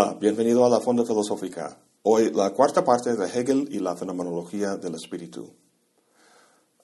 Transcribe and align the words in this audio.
Hola, 0.00 0.16
bienvenido 0.20 0.64
a 0.64 0.68
la 0.68 0.78
Fonda 0.78 1.04
Filosófica. 1.04 1.76
Hoy 2.04 2.30
la 2.32 2.50
cuarta 2.50 2.84
parte 2.84 3.16
de 3.16 3.26
Hegel 3.26 3.68
y 3.72 3.80
la 3.80 3.96
fenomenología 3.96 4.76
del 4.76 4.94
espíritu. 4.94 5.52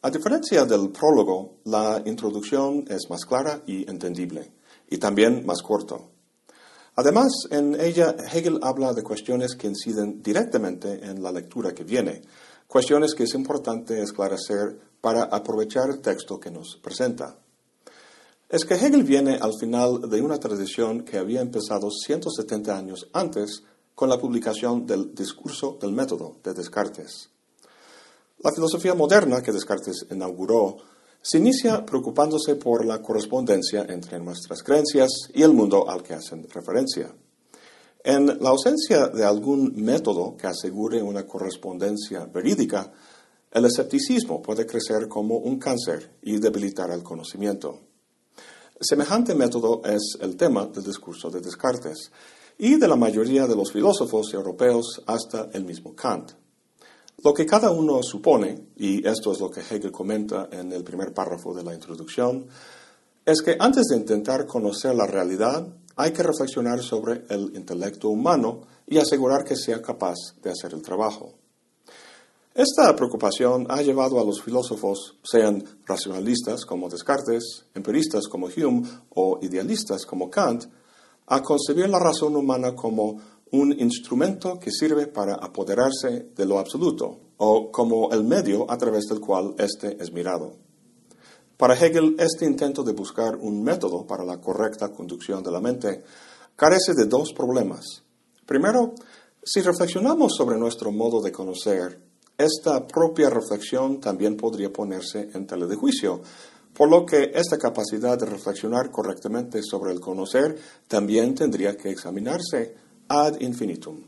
A 0.02 0.10
diferencia 0.10 0.64
del 0.64 0.90
prólogo, 0.90 1.58
la 1.62 2.02
introducción 2.06 2.84
es 2.88 3.08
más 3.08 3.24
clara 3.24 3.62
y 3.68 3.88
entendible, 3.88 4.50
y 4.90 4.98
también 4.98 5.46
más 5.46 5.62
corto. 5.62 6.10
Además, 6.96 7.30
en 7.52 7.80
ella 7.80 8.16
Hegel 8.32 8.58
habla 8.62 8.92
de 8.92 9.04
cuestiones 9.04 9.54
que 9.54 9.68
inciden 9.68 10.20
directamente 10.20 11.04
en 11.04 11.22
la 11.22 11.30
lectura 11.30 11.72
que 11.72 11.84
viene, 11.84 12.20
cuestiones 12.66 13.14
que 13.14 13.22
es 13.22 13.34
importante 13.34 14.02
esclarecer 14.02 14.76
para 15.00 15.22
aprovechar 15.22 15.88
el 15.88 16.00
texto 16.00 16.40
que 16.40 16.50
nos 16.50 16.80
presenta. 16.82 17.38
Es 18.48 18.64
que 18.64 18.74
Hegel 18.74 19.04
viene 19.04 19.38
al 19.40 19.52
final 19.58 20.08
de 20.08 20.20
una 20.20 20.38
tradición 20.38 21.02
que 21.04 21.18
había 21.18 21.40
empezado 21.40 21.90
170 21.90 22.76
años 22.76 23.08
antes 23.12 23.62
con 23.94 24.08
la 24.08 24.18
publicación 24.18 24.86
del 24.86 25.14
Discurso 25.14 25.78
del 25.80 25.92
Método 25.92 26.36
de 26.42 26.52
Descartes. 26.52 27.30
La 28.40 28.52
filosofía 28.52 28.94
moderna 28.94 29.40
que 29.40 29.52
Descartes 29.52 30.06
inauguró 30.10 30.76
se 31.22 31.38
inicia 31.38 31.86
preocupándose 31.86 32.56
por 32.56 32.84
la 32.84 33.00
correspondencia 33.00 33.86
entre 33.88 34.20
nuestras 34.20 34.62
creencias 34.62 35.10
y 35.32 35.42
el 35.42 35.54
mundo 35.54 35.88
al 35.88 36.02
que 36.02 36.12
hacen 36.12 36.46
referencia. 36.50 37.14
En 38.04 38.26
la 38.26 38.50
ausencia 38.50 39.08
de 39.08 39.24
algún 39.24 39.72
método 39.82 40.36
que 40.36 40.46
asegure 40.46 41.02
una 41.02 41.26
correspondencia 41.26 42.26
verídica, 42.26 42.92
el 43.50 43.64
escepticismo 43.64 44.42
puede 44.42 44.66
crecer 44.66 45.08
como 45.08 45.38
un 45.38 45.58
cáncer 45.58 46.10
y 46.20 46.38
debilitar 46.38 46.90
el 46.90 47.02
conocimiento. 47.02 47.93
Semejante 48.86 49.34
método 49.34 49.80
es 49.82 50.18
el 50.20 50.36
tema 50.36 50.66
del 50.66 50.84
discurso 50.84 51.30
de 51.30 51.40
Descartes 51.40 52.10
y 52.58 52.74
de 52.74 52.86
la 52.86 52.96
mayoría 52.96 53.46
de 53.46 53.56
los 53.56 53.72
filósofos 53.72 54.34
europeos 54.34 55.02
hasta 55.06 55.48
el 55.54 55.64
mismo 55.64 55.94
Kant. 55.94 56.32
Lo 57.22 57.32
que 57.32 57.46
cada 57.46 57.70
uno 57.70 58.02
supone, 58.02 58.72
y 58.76 58.98
esto 59.08 59.32
es 59.32 59.40
lo 59.40 59.50
que 59.50 59.62
Hegel 59.62 59.90
comenta 59.90 60.50
en 60.52 60.70
el 60.70 60.84
primer 60.84 61.14
párrafo 61.14 61.54
de 61.54 61.62
la 61.62 61.72
introducción, 61.72 62.46
es 63.24 63.40
que 63.40 63.56
antes 63.58 63.86
de 63.86 63.96
intentar 63.96 64.46
conocer 64.46 64.94
la 64.94 65.06
realidad 65.06 65.66
hay 65.96 66.12
que 66.12 66.22
reflexionar 66.22 66.82
sobre 66.82 67.24
el 67.30 67.52
intelecto 67.56 68.10
humano 68.10 68.66
y 68.86 68.98
asegurar 68.98 69.44
que 69.44 69.56
sea 69.56 69.80
capaz 69.80 70.16
de 70.42 70.50
hacer 70.50 70.74
el 70.74 70.82
trabajo. 70.82 71.32
Esta 72.54 72.94
preocupación 72.94 73.66
ha 73.68 73.82
llevado 73.82 74.20
a 74.20 74.24
los 74.24 74.40
filósofos, 74.40 75.16
sean 75.24 75.64
racionalistas 75.86 76.64
como 76.64 76.88
Descartes, 76.88 77.64
empiristas 77.74 78.28
como 78.28 78.46
Hume 78.46 78.88
o 79.12 79.40
idealistas 79.42 80.06
como 80.06 80.30
Kant, 80.30 80.66
a 81.26 81.42
concebir 81.42 81.88
la 81.88 81.98
razón 81.98 82.36
humana 82.36 82.76
como 82.76 83.20
un 83.50 83.72
instrumento 83.80 84.60
que 84.60 84.70
sirve 84.70 85.08
para 85.08 85.34
apoderarse 85.34 86.28
de 86.36 86.46
lo 86.46 86.60
absoluto 86.60 87.18
o 87.38 87.72
como 87.72 88.12
el 88.12 88.22
medio 88.22 88.70
a 88.70 88.78
través 88.78 89.06
del 89.06 89.18
cual 89.18 89.56
éste 89.58 89.96
es 90.00 90.12
mirado. 90.12 90.52
Para 91.56 91.74
Hegel, 91.74 92.14
este 92.20 92.44
intento 92.44 92.84
de 92.84 92.92
buscar 92.92 93.34
un 93.34 93.64
método 93.64 94.06
para 94.06 94.24
la 94.24 94.40
correcta 94.40 94.92
conducción 94.92 95.42
de 95.42 95.50
la 95.50 95.60
mente 95.60 96.04
carece 96.54 96.94
de 96.94 97.06
dos 97.06 97.32
problemas. 97.32 98.04
Primero, 98.46 98.94
si 99.42 99.60
reflexionamos 99.60 100.34
sobre 100.36 100.56
nuestro 100.56 100.92
modo 100.92 101.20
de 101.20 101.32
conocer, 101.32 102.13
esta 102.36 102.86
propia 102.86 103.30
reflexión 103.30 104.00
también 104.00 104.36
podría 104.36 104.72
ponerse 104.72 105.30
en 105.34 105.46
tela 105.46 105.66
de 105.66 105.76
juicio, 105.76 106.20
por 106.74 106.90
lo 106.90 107.06
que 107.06 107.30
esta 107.34 107.56
capacidad 107.56 108.18
de 108.18 108.26
reflexionar 108.26 108.90
correctamente 108.90 109.62
sobre 109.62 109.92
el 109.92 110.00
conocer 110.00 110.58
también 110.88 111.34
tendría 111.34 111.76
que 111.76 111.90
examinarse 111.90 112.74
ad 113.08 113.40
infinitum. 113.40 114.02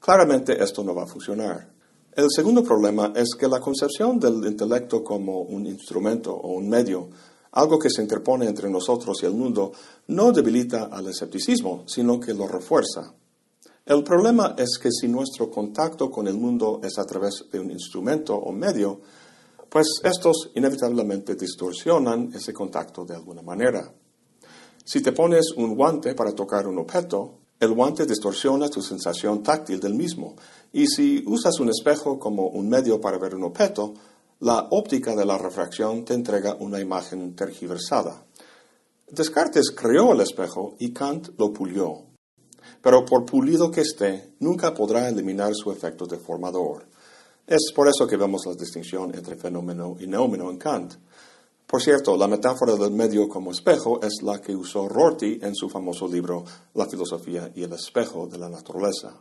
Claramente 0.00 0.62
esto 0.62 0.82
no 0.82 0.94
va 0.94 1.04
a 1.04 1.06
funcionar. 1.06 1.68
El 2.12 2.26
segundo 2.34 2.64
problema 2.64 3.12
es 3.14 3.36
que 3.38 3.46
la 3.46 3.60
concepción 3.60 4.18
del 4.18 4.44
intelecto 4.44 5.04
como 5.04 5.42
un 5.42 5.66
instrumento 5.66 6.34
o 6.34 6.54
un 6.54 6.68
medio, 6.68 7.08
algo 7.52 7.78
que 7.78 7.90
se 7.90 8.02
interpone 8.02 8.46
entre 8.46 8.68
nosotros 8.68 9.22
y 9.22 9.26
el 9.26 9.34
mundo, 9.34 9.72
no 10.08 10.32
debilita 10.32 10.88
al 10.90 11.06
escepticismo, 11.06 11.84
sino 11.86 12.18
que 12.18 12.34
lo 12.34 12.48
refuerza. 12.48 13.14
El 13.88 14.04
problema 14.04 14.54
es 14.58 14.78
que 14.78 14.90
si 14.92 15.08
nuestro 15.08 15.50
contacto 15.50 16.10
con 16.10 16.28
el 16.28 16.34
mundo 16.34 16.78
es 16.84 16.98
a 16.98 17.06
través 17.06 17.46
de 17.50 17.58
un 17.58 17.70
instrumento 17.70 18.34
o 18.36 18.52
medio, 18.52 19.00
pues 19.66 19.86
estos 20.04 20.50
inevitablemente 20.54 21.36
distorsionan 21.36 22.30
ese 22.34 22.52
contacto 22.52 23.06
de 23.06 23.14
alguna 23.14 23.40
manera. 23.40 23.90
Si 24.84 25.00
te 25.00 25.12
pones 25.12 25.52
un 25.56 25.74
guante 25.74 26.14
para 26.14 26.34
tocar 26.34 26.66
un 26.66 26.78
objeto, 26.80 27.38
el 27.58 27.72
guante 27.72 28.04
distorsiona 28.04 28.68
tu 28.68 28.82
sensación 28.82 29.42
táctil 29.42 29.80
del 29.80 29.94
mismo, 29.94 30.36
y 30.70 30.86
si 30.86 31.24
usas 31.26 31.58
un 31.58 31.70
espejo 31.70 32.18
como 32.18 32.48
un 32.48 32.68
medio 32.68 33.00
para 33.00 33.16
ver 33.16 33.34
un 33.34 33.44
objeto, 33.44 33.94
la 34.40 34.68
óptica 34.70 35.16
de 35.16 35.24
la 35.24 35.38
refracción 35.38 36.04
te 36.04 36.12
entrega 36.12 36.58
una 36.60 36.78
imagen 36.78 37.34
tergiversada. 37.34 38.22
Descartes 39.10 39.70
creó 39.70 40.12
el 40.12 40.20
espejo 40.20 40.74
y 40.78 40.92
Kant 40.92 41.30
lo 41.38 41.54
pulió 41.54 42.08
pero 42.82 43.04
por 43.04 43.24
pulido 43.24 43.70
que 43.70 43.82
esté, 43.82 44.34
nunca 44.40 44.74
podrá 44.74 45.08
eliminar 45.08 45.54
su 45.54 45.70
efecto 45.72 46.06
deformador. 46.06 46.86
Es 47.46 47.72
por 47.74 47.88
eso 47.88 48.06
que 48.06 48.16
vemos 48.16 48.46
la 48.46 48.54
distinción 48.54 49.14
entre 49.14 49.36
fenómeno 49.36 49.96
y 49.98 50.06
neómeno 50.06 50.50
en 50.50 50.58
Kant. 50.58 50.94
Por 51.66 51.82
cierto, 51.82 52.16
la 52.16 52.28
metáfora 52.28 52.76
del 52.76 52.92
medio 52.92 53.28
como 53.28 53.52
espejo 53.52 54.00
es 54.02 54.22
la 54.22 54.40
que 54.40 54.56
usó 54.56 54.88
Rorty 54.88 55.38
en 55.42 55.54
su 55.54 55.68
famoso 55.68 56.08
libro 56.08 56.44
La 56.74 56.86
filosofía 56.86 57.50
y 57.54 57.62
el 57.62 57.72
espejo 57.72 58.26
de 58.26 58.38
la 58.38 58.48
naturaleza. 58.48 59.14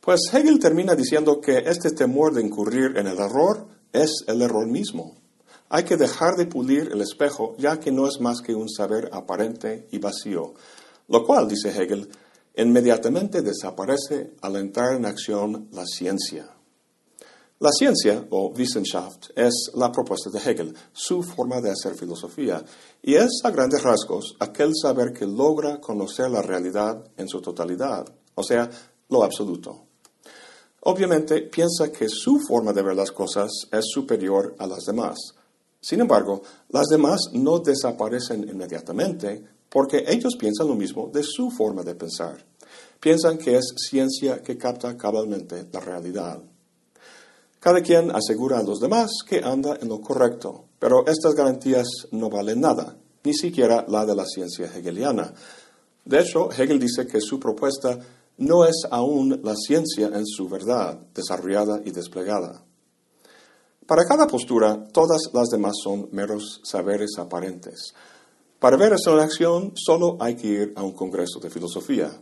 Pues 0.00 0.32
Hegel 0.32 0.58
termina 0.58 0.94
diciendo 0.94 1.40
que 1.40 1.58
este 1.58 1.90
temor 1.90 2.32
de 2.32 2.42
incurrir 2.42 2.96
en 2.96 3.06
el 3.06 3.18
error 3.18 3.66
es 3.92 4.24
el 4.26 4.40
error 4.40 4.66
mismo. 4.66 5.14
Hay 5.68 5.84
que 5.84 5.98
dejar 5.98 6.36
de 6.36 6.46
pulir 6.46 6.90
el 6.90 7.02
espejo 7.02 7.54
ya 7.58 7.78
que 7.78 7.92
no 7.92 8.08
es 8.08 8.18
más 8.20 8.40
que 8.40 8.54
un 8.54 8.68
saber 8.68 9.10
aparente 9.12 9.86
y 9.90 9.98
vacío, 9.98 10.54
lo 11.10 11.24
cual, 11.26 11.48
dice 11.48 11.70
Hegel, 11.70 12.08
inmediatamente 12.56 13.42
desaparece 13.42 14.34
al 14.42 14.56
entrar 14.56 14.94
en 14.94 15.04
acción 15.04 15.68
la 15.72 15.84
ciencia. 15.84 16.48
La 17.58 17.72
ciencia, 17.72 18.24
o 18.30 18.52
Wissenschaft, 18.56 19.30
es 19.36 19.72
la 19.74 19.92
propuesta 19.92 20.30
de 20.30 20.38
Hegel, 20.38 20.74
su 20.92 21.22
forma 21.22 21.60
de 21.60 21.70
hacer 21.70 21.94
filosofía, 21.94 22.64
y 23.02 23.16
es 23.16 23.40
a 23.44 23.50
grandes 23.50 23.82
rasgos 23.82 24.36
aquel 24.38 24.70
saber 24.74 25.12
que 25.12 25.26
logra 25.26 25.80
conocer 25.80 26.30
la 26.30 26.42
realidad 26.42 27.04
en 27.16 27.28
su 27.28 27.42
totalidad, 27.42 28.06
o 28.34 28.42
sea, 28.42 28.70
lo 29.08 29.24
absoluto. 29.24 29.86
Obviamente 30.82 31.42
piensa 31.42 31.90
que 31.92 32.08
su 32.08 32.38
forma 32.38 32.72
de 32.72 32.82
ver 32.82 32.94
las 32.94 33.10
cosas 33.10 33.50
es 33.70 33.84
superior 33.92 34.54
a 34.58 34.66
las 34.66 34.84
demás. 34.84 35.18
Sin 35.80 36.00
embargo, 36.00 36.42
las 36.68 36.86
demás 36.86 37.30
no 37.32 37.58
desaparecen 37.58 38.48
inmediatamente 38.48 39.44
porque 39.70 40.04
ellos 40.06 40.36
piensan 40.38 40.68
lo 40.68 40.74
mismo 40.74 41.10
de 41.12 41.22
su 41.22 41.50
forma 41.50 41.82
de 41.82 41.94
pensar. 41.94 42.44
Piensan 43.00 43.38
que 43.38 43.56
es 43.56 43.72
ciencia 43.76 44.42
que 44.42 44.58
capta 44.58 44.96
cabalmente 44.96 45.66
la 45.72 45.80
realidad. 45.80 46.42
Cada 47.60 47.80
quien 47.82 48.10
asegura 48.10 48.58
a 48.58 48.62
los 48.62 48.80
demás 48.80 49.10
que 49.26 49.38
anda 49.38 49.78
en 49.80 49.88
lo 49.88 50.00
correcto, 50.00 50.64
pero 50.78 51.06
estas 51.06 51.34
garantías 51.34 51.86
no 52.10 52.28
valen 52.28 52.60
nada, 52.60 52.96
ni 53.22 53.34
siquiera 53.34 53.84
la 53.88 54.04
de 54.04 54.14
la 54.14 54.24
ciencia 54.26 54.66
hegeliana. 54.66 55.32
De 56.04 56.20
hecho, 56.20 56.50
Hegel 56.50 56.80
dice 56.80 57.06
que 57.06 57.20
su 57.20 57.38
propuesta 57.38 57.98
no 58.38 58.64
es 58.64 58.86
aún 58.90 59.40
la 59.44 59.54
ciencia 59.54 60.06
en 60.06 60.26
su 60.26 60.48
verdad, 60.48 60.98
desarrollada 61.14 61.82
y 61.84 61.90
desplegada. 61.90 62.64
Para 63.86 64.06
cada 64.06 64.26
postura, 64.26 64.86
todas 64.92 65.30
las 65.34 65.48
demás 65.48 65.74
son 65.82 66.08
meros 66.12 66.60
saberes 66.64 67.10
aparentes, 67.18 67.92
para 68.60 68.76
ver 68.76 68.92
esto 68.92 69.14
en 69.14 69.20
acción, 69.20 69.72
solo 69.74 70.18
hay 70.20 70.36
que 70.36 70.46
ir 70.46 70.72
a 70.76 70.82
un 70.82 70.92
congreso 70.92 71.40
de 71.40 71.48
filosofía. 71.48 72.12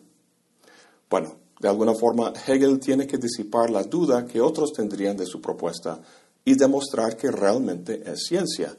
Bueno, 1.10 1.34
de 1.58 1.68
alguna 1.68 1.94
forma, 1.94 2.32
Hegel 2.46 2.78
tiene 2.78 3.08
que 3.08 3.18
disipar 3.18 3.70
la 3.70 3.82
duda 3.82 4.24
que 4.24 4.40
otros 4.40 4.72
tendrían 4.72 5.16
de 5.16 5.26
su 5.26 5.40
propuesta 5.40 6.00
y 6.44 6.54
demostrar 6.56 7.16
que 7.16 7.32
realmente 7.32 8.02
es 8.06 8.26
ciencia. 8.28 8.74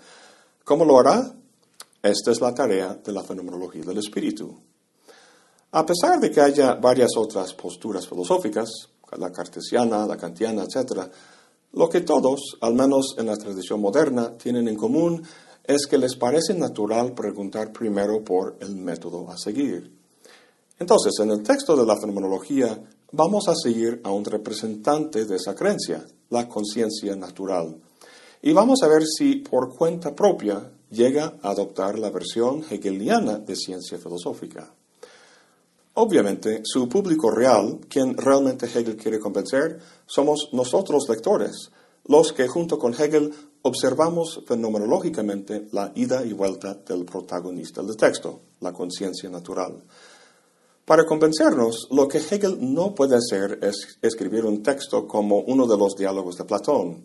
¿Cómo 0.64 0.86
lo 0.86 1.00
hará? 1.00 1.36
Esta 2.02 2.32
es 2.32 2.40
la 2.40 2.54
tarea 2.54 2.94
de 2.94 3.12
la 3.12 3.24
fenomenología 3.24 3.84
del 3.84 3.98
espíritu. 3.98 4.58
A 5.72 5.86
pesar 5.86 6.20
de 6.22 6.32
que 6.32 6.40
haya 6.40 6.76
varias 6.76 7.12
otras 7.18 7.54
posturas 7.54 8.08
filosóficas, 8.08 8.70
la 9.18 9.32
cartesiana, 9.32 10.08
la 10.08 10.16
kantiana, 10.16 10.64
etc., 10.64 11.12
lo 11.74 11.90
que 11.90 12.02
todos, 12.02 12.58
al 12.62 12.74
menos 12.74 13.16
en 13.18 13.26
la 13.26 13.36
tradición 13.36 13.82
moderna, 13.82 14.38
tienen 14.38 14.68
en 14.70 14.78
común 14.78 15.22
es 15.64 15.88
que 15.88 15.98
les 15.98 16.16
parece 16.16 16.54
natural 16.54 17.14
preguntar 17.14 17.72
primero 17.72 18.24
por 18.24 18.58
el 18.60 18.76
método 18.76 19.30
a 19.30 19.38
seguir. 19.38 19.92
Entonces, 20.80 21.14
en 21.20 21.32
el 21.32 21.44
texto 21.44 21.76
de 21.76 21.86
la 21.86 21.98
fenomenología 22.00 22.82
vamos 23.12 23.48
a 23.48 23.56
seguir 23.56 24.02
a 24.04 24.12
un 24.12 24.24
representante 24.24 25.26
de 25.26 25.36
esa 25.36 25.56
creencia, 25.56 26.06
la 26.30 26.48
conciencia 26.48 27.16
natural, 27.16 27.78
y 28.42 28.54
vamos 28.54 28.82
a 28.84 28.88
ver 28.88 29.04
si 29.06 29.38
por 29.38 29.76
cuenta 29.76 30.16
propia 30.16 30.72
llega 30.90 31.38
a 31.42 31.50
adoptar 31.50 32.00
la 32.00 32.10
versión 32.10 32.64
hegeliana 32.70 33.38
de 33.38 33.56
ciencia 33.56 33.98
filosófica. 33.98 34.74
Obviamente, 35.96 36.62
su 36.64 36.88
público 36.88 37.30
real, 37.30 37.80
quien 37.90 38.16
realmente 38.16 38.68
Hegel 38.68 38.96
quiere 38.96 39.20
convencer, 39.20 39.80
somos 40.06 40.50
nosotros 40.54 41.10
lectores, 41.10 41.72
los 42.06 42.32
que 42.32 42.48
junto 42.48 42.80
con 42.80 42.94
Hegel 42.94 43.34
observamos 43.62 44.42
fenomenológicamente 44.48 45.68
la 45.72 45.92
ida 45.96 46.26
y 46.26 46.34
vuelta 46.34 46.74
del 46.74 47.06
protagonista 47.06 47.82
del 47.82 47.98
texto, 47.98 48.42
la 48.62 48.72
conciencia 48.72 49.30
natural. 49.30 49.84
Para 50.86 51.06
convencernos, 51.06 51.88
lo 51.92 52.08
que 52.08 52.18
Hegel 52.18 52.58
no 52.74 52.96
puede 52.96 53.16
hacer 53.16 53.60
es 53.62 54.00
escribir 54.02 54.46
un 54.46 54.64
texto 54.64 55.08
como 55.08 55.42
uno 55.42 55.68
de 55.68 55.78
los 55.78 55.96
diálogos 55.96 56.36
de 56.38 56.46
Platón. 56.46 57.04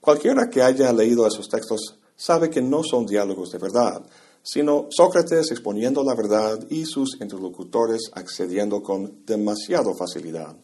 Cualquiera 0.00 0.48
que 0.48 0.62
haya 0.62 0.92
leído 0.92 1.26
esos 1.26 1.48
textos 1.48 1.98
sabe 2.14 2.48
que 2.48 2.62
no 2.62 2.82
son 2.84 3.06
diálogos 3.06 3.50
de 3.50 3.58
verdad, 3.58 4.04
sino 4.42 4.86
Sócrates 4.90 5.50
exponiendo 5.50 6.04
la 6.04 6.14
verdad 6.14 6.64
y 6.68 6.84
sus 6.84 7.20
interlocutores 7.20 8.10
accediendo 8.12 8.82
con 8.82 9.24
demasiado 9.24 9.94
facilidad. 9.94 10.56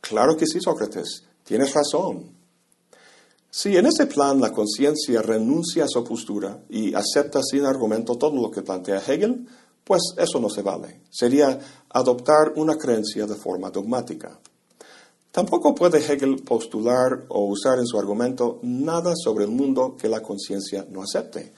Claro 0.00 0.36
que 0.36 0.46
sí, 0.46 0.60
Sócrates, 0.60 1.24
tienes 1.44 1.72
razón. 1.72 2.41
Si 3.54 3.76
en 3.76 3.84
ese 3.84 4.06
plan 4.06 4.40
la 4.40 4.50
conciencia 4.50 5.20
renuncia 5.20 5.84
a 5.84 5.88
su 5.88 6.02
postura 6.02 6.64
y 6.70 6.94
acepta 6.94 7.42
sin 7.42 7.66
argumento 7.66 8.16
todo 8.16 8.34
lo 8.40 8.50
que 8.50 8.62
plantea 8.62 9.02
Hegel, 9.06 9.46
pues 9.84 10.00
eso 10.16 10.40
no 10.40 10.48
se 10.48 10.62
vale. 10.62 11.02
Sería 11.10 11.58
adoptar 11.90 12.54
una 12.56 12.76
creencia 12.76 13.26
de 13.26 13.34
forma 13.34 13.70
dogmática. 13.70 14.40
Tampoco 15.30 15.74
puede 15.74 15.98
Hegel 15.98 16.42
postular 16.42 17.26
o 17.28 17.44
usar 17.44 17.78
en 17.78 17.86
su 17.86 17.98
argumento 17.98 18.58
nada 18.62 19.12
sobre 19.14 19.44
el 19.44 19.50
mundo 19.50 19.96
que 20.00 20.08
la 20.08 20.22
conciencia 20.22 20.86
no 20.88 21.02
acepte 21.02 21.52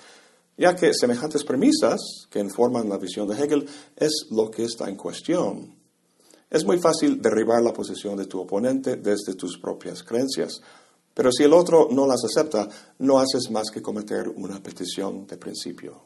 ya 0.57 0.77
que 0.77 0.95
semejantes 0.95 1.45
premisas 1.45 2.01
que 2.31 2.39
informan 2.39 2.89
la 2.89 2.99
visión 2.99 3.29
de 3.29 3.35
Hegel 3.35 3.67
es 3.97 4.27
lo 4.31 4.51
que 4.51 4.65
está 4.65 4.89
en 4.89 4.97
cuestión. 4.97 5.75
Es 6.51 6.65
muy 6.65 6.79
fácil 6.79 7.21
derribar 7.21 7.63
la 7.63 7.73
posición 7.73 8.17
de 8.17 8.27
tu 8.27 8.41
oponente 8.41 8.97
desde 8.97 9.35
tus 9.35 9.59
propias 9.59 10.03
creencias, 10.03 10.61
pero 11.15 11.31
si 11.33 11.45
el 11.45 11.53
otro 11.53 11.89
no 11.91 12.07
las 12.07 12.25
acepta, 12.25 12.69
no 12.99 13.19
haces 13.19 13.51
más 13.51 13.71
que 13.73 13.81
cometer 13.81 14.29
una 14.29 14.63
petición 14.63 15.27
de 15.27 15.37
principio. 15.37 16.03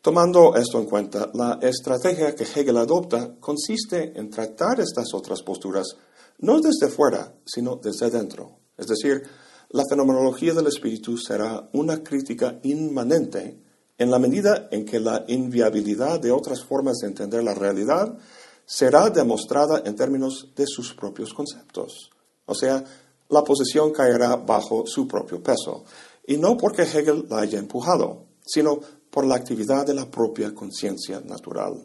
Tomando 0.00 0.56
esto 0.56 0.78
en 0.78 0.86
cuenta, 0.86 1.30
la 1.34 1.58
estrategia 1.60 2.34
que 2.34 2.44
Hegel 2.44 2.76
adopta 2.76 3.36
consiste 3.38 4.18
en 4.18 4.30
tratar 4.30 4.80
estas 4.80 5.12
otras 5.14 5.42
posturas 5.42 5.96
no 6.38 6.60
desde 6.60 6.88
fuera, 6.88 7.34
sino 7.44 7.76
desde 7.76 8.10
dentro, 8.10 8.58
es 8.76 8.86
decir, 8.86 9.22
la 9.70 9.84
fenomenología 9.88 10.52
del 10.54 10.66
espíritu 10.66 11.16
será 11.16 11.68
una 11.72 12.02
crítica 12.02 12.58
inmanente 12.62 13.58
en 13.96 14.10
la 14.10 14.18
medida 14.18 14.68
en 14.70 14.84
que 14.84 15.00
la 15.00 15.24
inviabilidad 15.28 16.20
de 16.20 16.30
otras 16.32 16.64
formas 16.64 16.98
de 16.98 17.08
entender 17.08 17.42
la 17.42 17.54
realidad 17.54 18.18
será 18.66 19.08
demostrada 19.08 19.82
en 19.84 19.94
términos 19.94 20.48
de 20.56 20.66
sus 20.66 20.92
propios 20.94 21.32
conceptos. 21.32 22.10
O 22.44 22.54
sea, 22.54 22.84
la 23.32 23.42
posición 23.42 23.92
caerá 23.92 24.36
bajo 24.36 24.86
su 24.86 25.08
propio 25.08 25.42
peso, 25.42 25.84
y 26.26 26.36
no 26.36 26.56
porque 26.56 26.82
Hegel 26.82 27.26
la 27.28 27.40
haya 27.40 27.58
empujado, 27.58 28.26
sino 28.44 28.78
por 29.10 29.26
la 29.26 29.36
actividad 29.36 29.86
de 29.86 29.94
la 29.94 30.10
propia 30.10 30.54
conciencia 30.54 31.20
natural. 31.20 31.82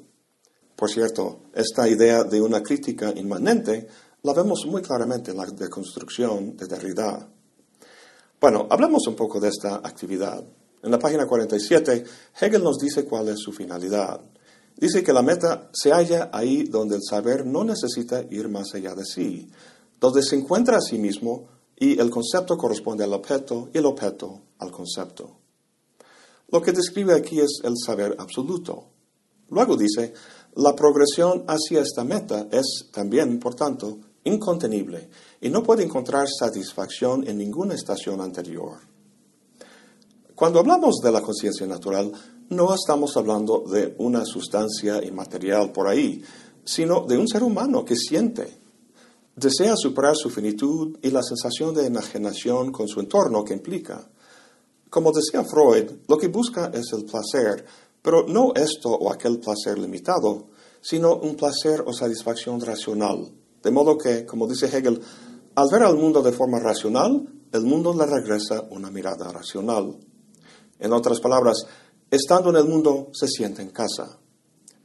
Por 0.76 0.90
cierto, 0.92 1.40
esta 1.54 1.88
idea 1.88 2.24
de 2.24 2.40
una 2.40 2.62
crítica 2.62 3.12
inmanente 3.16 3.88
la 4.24 4.34
vemos 4.34 4.66
muy 4.68 4.82
claramente 4.82 5.32
en 5.32 5.38
la 5.38 5.46
deconstrucción 5.46 6.56
de 6.56 6.68
Derrida. 6.68 7.28
Bueno, 8.40 8.68
hablemos 8.70 9.08
un 9.08 9.16
poco 9.16 9.40
de 9.40 9.50
esta 9.50 9.76
actividad. 9.78 10.44
En 10.84 10.92
la 10.92 11.00
página 11.00 11.26
47, 11.26 12.04
Hegel 12.40 12.64
nos 12.64 12.78
dice 12.78 13.06
cuál 13.06 13.30
es 13.30 13.40
su 13.40 13.52
finalidad. 13.52 14.22
Dice 14.76 15.04
que 15.04 15.14
la 15.14 15.24
meta 15.24 15.70
se 15.74 15.92
halla 15.92 16.30
ahí 16.32 16.66
donde 16.66 16.98
el 16.98 17.02
saber 17.04 17.46
no 17.46 17.64
necesita 17.64 18.24
ir 18.30 18.48
más 18.48 18.76
allá 18.76 18.94
de 18.94 19.06
sí, 19.06 19.50
donde 20.00 20.24
se 20.24 20.36
encuentra 20.36 20.78
a 20.78 20.82
sí 20.82 20.98
mismo 20.98 21.48
y 21.76 22.00
el 22.00 22.10
concepto 22.10 22.58
corresponde 22.58 23.04
al 23.04 23.14
objeto 23.14 23.70
y 23.74 23.78
el 23.78 23.86
objeto 23.86 24.42
al 24.60 24.72
concepto. 24.72 25.38
Lo 26.50 26.62
que 26.62 26.72
describe 26.72 27.14
aquí 27.14 27.40
es 27.40 27.60
el 27.64 27.74
saber 27.78 28.16
absoluto. 28.18 28.86
Luego 29.50 29.76
dice, 29.76 30.14
la 30.56 30.76
progresión 30.76 31.44
hacia 31.48 31.82
esta 31.82 32.04
meta 32.04 32.48
es 32.52 32.88
también, 32.92 33.40
por 33.40 33.56
tanto, 33.56 34.00
incontenible 34.24 35.10
y 35.42 35.50
no 35.50 35.64
puede 35.64 35.84
encontrar 35.84 36.28
satisfacción 36.28 37.28
en 37.28 37.38
ninguna 37.38 37.76
estación 37.76 38.22
anterior. 38.22 38.80
Cuando 40.36 40.60
hablamos 40.60 40.98
de 41.04 41.12
la 41.12 41.22
conciencia 41.22 41.66
natural, 41.66 42.12
no 42.50 42.74
estamos 42.74 43.18
hablando 43.18 43.64
de 43.68 43.96
una 43.98 44.24
sustancia 44.26 45.04
inmaterial 45.04 45.72
por 45.72 45.88
ahí, 45.88 46.24
sino 46.64 47.06
de 47.06 47.18
un 47.18 47.28
ser 47.28 47.44
humano 47.44 47.84
que 47.84 47.96
siente, 47.96 48.58
desea 49.38 49.76
superar 49.78 50.16
su 50.16 50.30
finitud 50.30 50.98
y 51.02 51.12
la 51.12 51.22
sensación 51.22 51.74
de 51.74 51.86
enajenación 51.86 52.72
con 52.72 52.88
su 52.88 53.00
entorno 53.00 53.44
que 53.44 53.54
implica. 53.54 54.10
Como 54.90 55.12
decía 55.12 55.44
Freud, 55.44 55.92
lo 56.08 56.18
que 56.18 56.28
busca 56.28 56.72
es 56.74 56.92
el 56.92 57.06
placer, 57.06 57.64
pero 58.02 58.26
no 58.28 58.54
esto 58.56 58.90
o 58.90 59.12
aquel 59.12 59.40
placer 59.40 59.78
limitado, 59.78 60.48
sino 60.82 61.16
un 61.18 61.36
placer 61.36 61.84
o 61.86 61.94
satisfacción 61.94 62.60
racional, 62.62 63.32
de 63.62 63.72
modo 63.72 63.98
que, 63.98 64.26
como 64.26 64.48
dice 64.48 64.66
Hegel, 64.66 65.02
al 65.54 65.68
ver 65.72 65.84
al 65.84 65.98
mundo 65.98 66.22
de 66.24 66.32
forma 66.32 66.60
racional, 66.60 67.28
el 67.52 67.62
mundo 67.62 67.94
le 67.94 68.06
regresa 68.06 68.64
una 68.72 68.90
mirada 68.90 69.32
racional. 69.32 69.98
En 70.80 70.94
otras 70.94 71.20
palabras, 71.20 71.58
estando 72.10 72.50
en 72.50 72.56
el 72.56 72.66
mundo 72.66 73.10
se 73.14 73.28
siente 73.28 73.62
en 73.62 73.70
casa. 73.70 74.18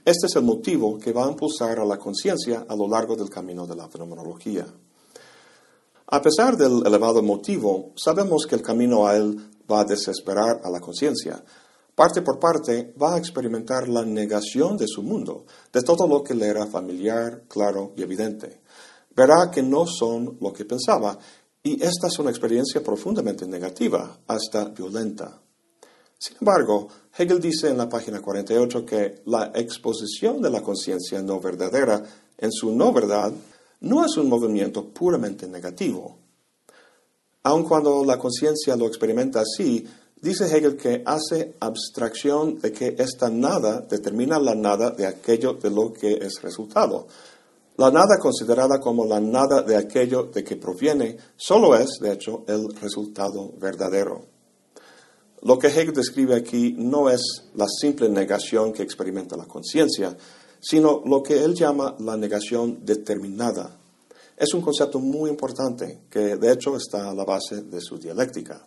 Este 0.05 0.27
es 0.27 0.37
el 0.37 0.43
motivo 0.43 0.99
que 0.99 1.13
va 1.13 1.27
a 1.27 1.31
impulsar 1.31 1.79
a 1.79 1.85
la 1.85 1.99
conciencia 1.99 2.67
a 2.69 2.77
lo 2.77 2.89
largo 2.89 3.17
del 3.17 3.31
camino 3.31 3.67
de 3.67 3.77
la 3.77 3.89
fenomenología. 3.89 4.67
A 6.07 6.21
pesar 6.21 6.57
del 6.57 6.87
elevado 6.87 7.23
motivo, 7.23 7.93
sabemos 7.97 8.47
que 8.47 8.57
el 8.57 8.63
camino 8.63 9.07
a 9.07 9.17
él 9.17 9.37
va 9.71 9.81
a 9.81 9.85
desesperar 9.85 10.61
a 10.65 10.71
la 10.71 10.81
conciencia. 10.81 11.43
Parte 11.95 12.23
por 12.23 12.39
parte 12.39 12.95
va 13.01 13.15
a 13.15 13.19
experimentar 13.19 13.89
la 13.89 14.05
negación 14.05 14.77
de 14.77 14.87
su 14.89 15.03
mundo, 15.03 15.45
de 15.73 15.83
todo 15.83 16.07
lo 16.07 16.23
que 16.23 16.35
le 16.35 16.47
era 16.47 16.67
familiar, 16.67 17.45
claro 17.49 17.93
y 17.97 18.03
evidente 18.03 18.63
verá 19.15 19.51
que 19.51 19.63
no 19.63 19.87
son 19.87 20.39
lo 20.41 20.53
que 20.53 20.65
pensaba, 20.65 21.19
y 21.63 21.83
esta 21.83 22.09
es 22.09 22.19
una 22.19 22.31
experiencia 22.31 22.83
profundamente 22.83 23.47
negativa, 23.47 24.19
hasta 24.27 24.67
violenta. 24.67 25.41
Sin 26.23 26.37
embargo, 26.41 26.87
Hegel 27.19 27.41
dice 27.41 27.69
en 27.69 27.79
la 27.79 27.89
página 27.89 28.23
48 28.23 28.87
que 28.87 29.23
la 29.27 29.51
exposición 29.57 30.41
de 30.41 30.51
la 30.51 30.63
conciencia 30.63 31.21
no 31.21 31.41
verdadera 31.41 32.01
en 32.39 32.53
su 32.53 32.71
no 32.71 32.93
verdad 32.93 33.33
no 33.81 34.05
es 34.05 34.17
un 34.17 34.29
movimiento 34.29 34.85
puramente 34.85 35.49
negativo. 35.49 36.17
Aun 37.43 37.65
cuando 37.65 38.05
la 38.05 38.21
conciencia 38.21 38.77
lo 38.77 38.87
experimenta 38.87 39.41
así, 39.41 39.85
dice 40.21 40.45
Hegel 40.45 40.77
que 40.77 41.03
hace 41.05 41.57
abstracción 41.59 42.61
de 42.61 42.71
que 42.71 42.95
esta 43.01 43.29
nada 43.29 43.81
determina 43.81 44.39
la 44.39 44.55
nada 44.55 44.91
de 44.91 45.09
aquello 45.09 45.55
de 45.55 45.71
lo 45.71 45.93
que 45.93 46.13
es 46.13 46.41
resultado, 46.41 47.09
la 47.79 47.91
nada 47.91 48.21
considerada 48.21 48.79
como 48.79 49.07
la 49.07 49.19
nada 49.19 49.63
de 49.63 49.75
aquello 49.75 50.31
de 50.33 50.45
que 50.45 50.55
proviene 50.55 51.17
solo 51.37 51.75
es, 51.75 51.99
de 52.01 52.13
hecho, 52.13 52.45
el 52.47 52.73
resultado 52.77 53.51
verdadero. 53.59 54.32
Lo 55.43 55.59
que 55.59 55.67
Hegel 55.67 55.93
describe 55.93 56.37
aquí 56.37 56.75
no 56.79 57.11
es 57.11 57.21
la 57.55 57.67
simple 57.69 58.09
negación 58.09 58.73
que 58.73 58.83
experimenta 58.83 59.37
la 59.37 59.47
conciencia, 59.47 60.17
sino 60.61 61.03
lo 61.05 61.21
que 61.21 61.43
él 61.43 61.55
llama 61.55 61.97
la 61.99 62.17
negación 62.17 62.85
determinada. 62.85 63.77
Es 64.37 64.55
un 64.55 64.61
concepto 64.61 65.01
muy 65.01 65.29
importante 65.29 66.03
que 66.09 66.37
de 66.37 66.53
hecho 66.53 66.77
está 66.77 67.11
a 67.11 67.15
la 67.15 67.25
base 67.25 67.63
de 67.63 67.81
su 67.81 67.99
dialéctica. 67.99 68.65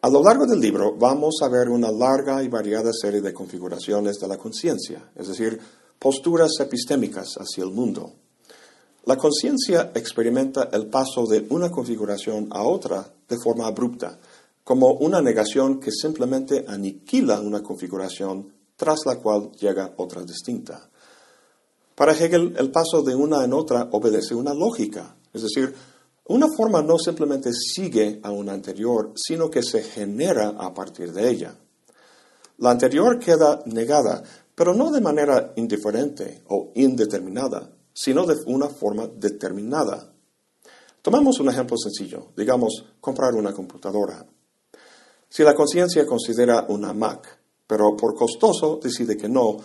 A 0.00 0.08
lo 0.08 0.22
largo 0.22 0.46
del 0.46 0.60
libro 0.60 0.94
vamos 0.96 1.40
a 1.42 1.48
ver 1.48 1.68
una 1.68 1.90
larga 1.90 2.40
y 2.44 2.48
variada 2.48 2.92
serie 2.92 3.20
de 3.20 3.34
configuraciones 3.34 4.20
de 4.20 4.28
la 4.28 4.38
conciencia, 4.38 5.10
es 5.16 5.26
decir, 5.26 5.58
posturas 5.98 6.52
epistémicas 6.60 7.34
hacia 7.36 7.64
el 7.64 7.70
mundo. 7.70 8.12
La 9.06 9.16
conciencia 9.16 9.90
experimenta 9.92 10.68
el 10.72 10.86
paso 10.86 11.26
de 11.26 11.46
una 11.50 11.68
configuración 11.68 12.46
a 12.50 12.62
otra 12.62 13.10
de 13.28 13.38
forma 13.38 13.66
abrupta, 13.66 14.20
como 14.68 14.92
una 14.92 15.22
negación 15.22 15.80
que 15.80 15.90
simplemente 15.90 16.66
aniquila 16.68 17.40
una 17.40 17.62
configuración 17.62 18.52
tras 18.76 18.98
la 19.06 19.16
cual 19.16 19.50
llega 19.52 19.94
otra 19.96 20.22
distinta. 20.24 20.90
Para 21.94 22.12
Hegel, 22.12 22.54
el 22.58 22.70
paso 22.70 23.02
de 23.02 23.14
una 23.14 23.42
en 23.46 23.54
otra 23.54 23.88
obedece 23.92 24.34
una 24.34 24.52
lógica, 24.52 25.16
es 25.32 25.40
decir, 25.40 25.74
una 26.26 26.48
forma 26.54 26.82
no 26.82 26.98
simplemente 26.98 27.50
sigue 27.54 28.20
a 28.22 28.30
una 28.30 28.52
anterior, 28.52 29.14
sino 29.16 29.48
que 29.48 29.62
se 29.62 29.82
genera 29.82 30.50
a 30.50 30.74
partir 30.74 31.14
de 31.14 31.30
ella. 31.30 31.56
La 32.58 32.70
anterior 32.70 33.18
queda 33.18 33.62
negada, 33.64 34.22
pero 34.54 34.74
no 34.74 34.90
de 34.90 35.00
manera 35.00 35.54
indiferente 35.56 36.42
o 36.48 36.72
indeterminada, 36.74 37.70
sino 37.94 38.26
de 38.26 38.36
una 38.44 38.68
forma 38.68 39.06
determinada. 39.06 40.12
Tomemos 41.00 41.40
un 41.40 41.48
ejemplo 41.48 41.78
sencillo, 41.78 42.32
digamos, 42.36 42.84
comprar 43.00 43.32
una 43.34 43.54
computadora. 43.54 44.26
Si 45.28 45.42
la 45.42 45.54
conciencia 45.54 46.06
considera 46.06 46.66
una 46.68 46.92
Mac, 46.92 47.38
pero 47.66 47.96
por 47.96 48.14
costoso 48.14 48.80
decide 48.82 49.16
que 49.16 49.28
no, 49.28 49.58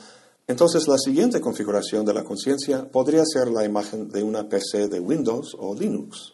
Entonces 0.46 0.90
la 0.90 0.98
siguiente 0.98 1.40
configuración 1.40 2.06
de 2.06 2.14
la 2.14 2.26
conciencia 2.26 2.84
podría 2.92 3.24
ser 3.26 3.48
la 3.48 3.64
imagen 3.64 4.10
de 4.10 4.24
una 4.24 4.50
PC 4.50 4.90
de 4.90 5.00
Windows 5.00 5.56
o 5.58 5.74
Linux. 5.74 6.34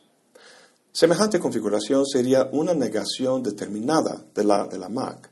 Semejante 0.92 1.40
configuración 1.40 2.08
sería 2.08 2.50
una 2.52 2.74
negación 2.74 3.44
determinada 3.44 4.26
de 4.34 4.44
la, 4.44 4.66
de 4.66 4.80
la 4.80 4.90
Mac. 4.90 5.30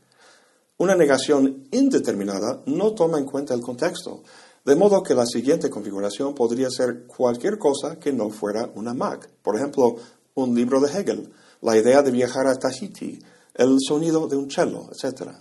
Una 0.78 0.96
negación 0.96 1.68
indeterminada 1.72 2.62
no 2.68 2.94
toma 2.94 3.18
en 3.18 3.26
cuenta 3.26 3.56
el 3.56 3.62
contexto, 3.62 4.22
de 4.64 4.76
modo 4.76 5.02
que 5.02 5.16
la 5.16 5.26
siguiente 5.26 5.72
configuración 5.72 6.36
podría 6.36 6.70
ser 6.70 7.08
cualquier 7.08 7.58
cosa 7.58 7.98
que 7.98 8.14
no 8.14 8.30
fuera 8.30 8.70
una 8.76 8.94
Mac. 8.94 9.28
Por 9.42 9.56
ejemplo, 9.56 9.96
un 10.36 10.54
libro 10.54 10.80
de 10.80 10.92
Hegel, 10.92 11.34
la 11.62 11.76
idea 11.76 12.04
de 12.04 12.12
viajar 12.12 12.46
a 12.46 12.56
Tahiti, 12.56 13.18
el 13.58 13.78
sonido 13.80 14.28
de 14.28 14.36
un 14.36 14.50
cello, 14.50 14.90
etc. 14.92 15.32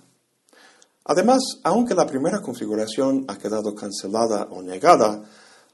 Además, 1.04 1.42
aunque 1.62 1.94
la 1.94 2.06
primera 2.06 2.40
configuración 2.40 3.25
ha 3.28 3.38
quedado 3.38 3.75
cancelada 3.75 4.49
o 4.50 4.62
negada, 4.62 5.23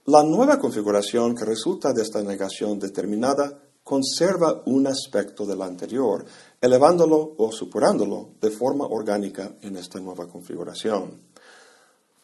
la 0.07 0.25
nueva 0.25 0.59
configuración 0.59 1.35
que 1.35 1.45
resulta 1.45 1.93
de 1.93 2.03
esta 2.03 2.23
negación 2.23 2.79
determinada 2.79 3.59
conserva 3.85 4.63
un 4.67 4.87
aspecto 4.87 5.47
del 5.47 5.63
anterior, 5.63 6.25
elevándolo 6.61 7.35
o 7.39 7.51
superándolo 7.53 8.31
de 8.41 8.51
forma 8.51 8.87
orgánica 8.87 9.55
en 9.63 9.77
esta 9.77 10.01
nueva 10.01 10.27
configuración. 10.29 11.21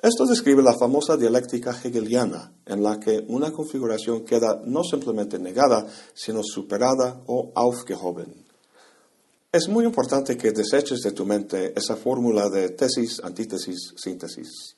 Esto 0.01 0.27
describe 0.27 0.63
la 0.63 0.75
famosa 0.75 1.17
dialéctica 1.17 1.71
hegeliana, 1.83 2.53
en 2.67 2.83
la 2.83 3.01
que 3.01 3.25
una 3.29 3.53
configuración 3.53 4.25
queda 4.25 4.61
no 4.65 4.85
simplemente 4.85 5.39
negada, 5.39 5.87
sino 6.15 6.43
superada 6.45 7.23
o 7.27 7.51
aufgehoben. 7.55 8.48
Es 9.51 9.67
muy 9.67 9.87
importante 9.87 10.37
que 10.37 10.53
deseches 10.53 11.01
de 11.01 11.13
tu 11.13 11.25
mente 11.25 11.73
esa 11.75 11.97
fórmula 11.97 12.51
de 12.51 12.69
tesis, 12.69 13.19
antítesis, 13.25 13.95
síntesis. 13.97 14.77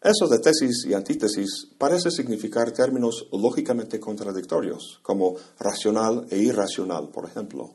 Eso 0.00 0.26
de 0.26 0.38
tesis 0.38 0.86
y 0.86 0.94
antítesis 0.94 1.68
parece 1.76 2.10
significar 2.10 2.72
términos 2.72 3.26
lógicamente 3.32 4.00
contradictorios, 4.00 4.98
como 5.02 5.34
racional 5.58 6.26
e 6.30 6.38
irracional, 6.38 7.10
por 7.10 7.26
ejemplo. 7.26 7.74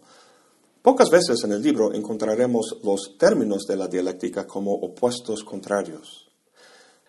Pocas 0.82 1.12
veces 1.12 1.44
en 1.44 1.52
el 1.52 1.62
libro 1.62 1.94
encontraremos 1.94 2.80
los 2.82 3.16
términos 3.16 3.68
de 3.68 3.76
la 3.76 3.88
dialéctica 3.88 4.48
como 4.48 4.74
opuestos 4.74 5.44
contrarios. 5.44 6.32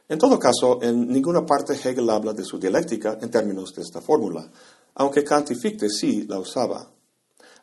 En 0.06 0.18
todo 0.18 0.38
caso, 0.38 0.82
en 0.82 1.08
ninguna 1.08 1.46
parte 1.46 1.72
Hegel 1.72 2.10
habla 2.10 2.34
de 2.34 2.44
su 2.44 2.58
dialéctica 2.58 3.16
en 3.22 3.30
términos 3.30 3.72
de 3.74 3.80
esta 3.80 4.02
fórmula, 4.02 4.46
aunque 4.96 5.24
Kant 5.24 5.50
y 5.52 5.54
Fichte 5.54 5.88
sí 5.88 6.26
la 6.28 6.38
usaba. 6.38 6.93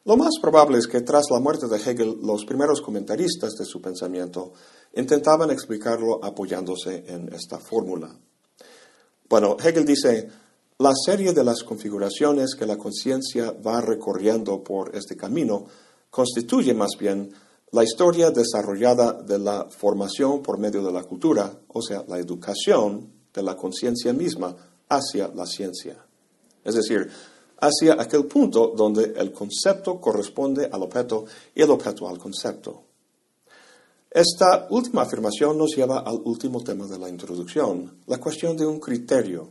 Lo 0.06 0.18
más 0.18 0.40
probable 0.42 0.80
es 0.80 0.88
que 0.88 1.02
tras 1.02 1.26
la 1.30 1.40
muerte 1.40 1.68
de 1.68 1.78
Hegel, 1.78 2.18
los 2.24 2.44
primeros 2.46 2.82
comentaristas 2.82 3.54
de 3.54 3.66
su 3.66 3.80
pensamiento 3.82 4.54
intentaban 4.96 5.52
explicarlo 5.52 6.24
apoyándose 6.24 7.04
en 7.08 7.32
esta 7.34 7.60
fórmula. 7.60 8.10
Bueno, 9.30 9.58
Hegel 9.64 9.86
dice, 9.86 10.28
la 10.80 10.94
serie 10.96 11.34
de 11.34 11.44
las 11.44 11.64
configuraciones 11.64 12.56
que 12.56 12.66
la 12.66 12.78
conciencia 12.78 13.52
va 13.52 13.80
recorriendo 13.80 14.64
por 14.64 14.96
este 14.96 15.16
camino 15.16 15.66
constituye 16.10 16.74
más 16.74 16.92
bien 17.00 17.32
la 17.72 17.84
historia 17.84 18.32
desarrollada 18.32 19.14
de 19.14 19.38
la 19.38 19.68
formación 19.70 20.42
por 20.42 20.58
medio 20.58 20.84
de 20.84 20.92
la 20.92 21.04
cultura, 21.04 21.54
o 21.68 21.82
sea, 21.82 22.04
la 22.08 22.18
educación 22.18 23.14
de 23.34 23.44
la 23.44 23.56
conciencia 23.56 24.12
misma 24.12 24.56
hacia 24.90 25.30
la 25.30 25.46
ciencia. 25.46 26.04
Es 26.64 26.76
decir, 26.76 27.10
hacia 27.62 27.94
aquel 27.94 28.26
punto 28.26 28.74
donde 28.76 29.14
el 29.16 29.32
concepto 29.32 30.02
corresponde 30.02 30.68
al 30.72 30.82
objeto 30.84 31.26
y 31.56 31.62
el 31.62 31.70
objeto 31.70 32.10
al 32.10 32.18
concepto. 32.18 32.84
Esta 34.10 34.68
última 34.72 35.04
afirmación 35.04 35.58
nos 35.58 35.76
lleva 35.76 36.00
al 36.00 36.20
último 36.26 36.62
tema 36.62 36.86
de 36.86 37.00
la 37.00 37.08
introducción, 37.08 38.02
la 38.08 38.18
cuestión 38.18 38.58
de 38.58 38.66
un 38.66 38.80
criterio. 38.80 39.48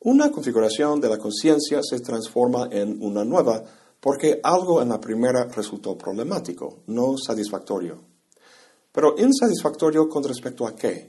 Una 0.00 0.30
configuración 0.30 1.00
de 1.00 1.08
la 1.08 1.16
conciencia 1.16 1.80
se 1.82 2.00
transforma 2.00 2.68
en 2.70 2.98
una 3.00 3.24
nueva 3.24 3.64
porque 4.00 4.38
algo 4.42 4.82
en 4.82 4.90
la 4.90 5.00
primera 5.00 5.44
resultó 5.44 5.96
problemático, 5.96 6.80
no 6.88 7.16
satisfactorio. 7.16 8.02
Pero 8.92 9.14
insatisfactorio 9.16 10.08
con 10.10 10.22
respecto 10.24 10.66
a 10.66 10.76
qué? 10.76 11.08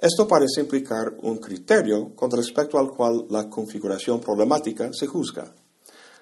Esto 0.00 0.26
parece 0.26 0.62
implicar 0.62 1.14
un 1.20 1.36
criterio 1.36 2.14
con 2.16 2.30
respecto 2.30 2.78
al 2.78 2.88
cual 2.88 3.26
la 3.28 3.50
configuración 3.50 4.18
problemática 4.18 4.90
se 4.94 5.06
juzga. 5.06 5.52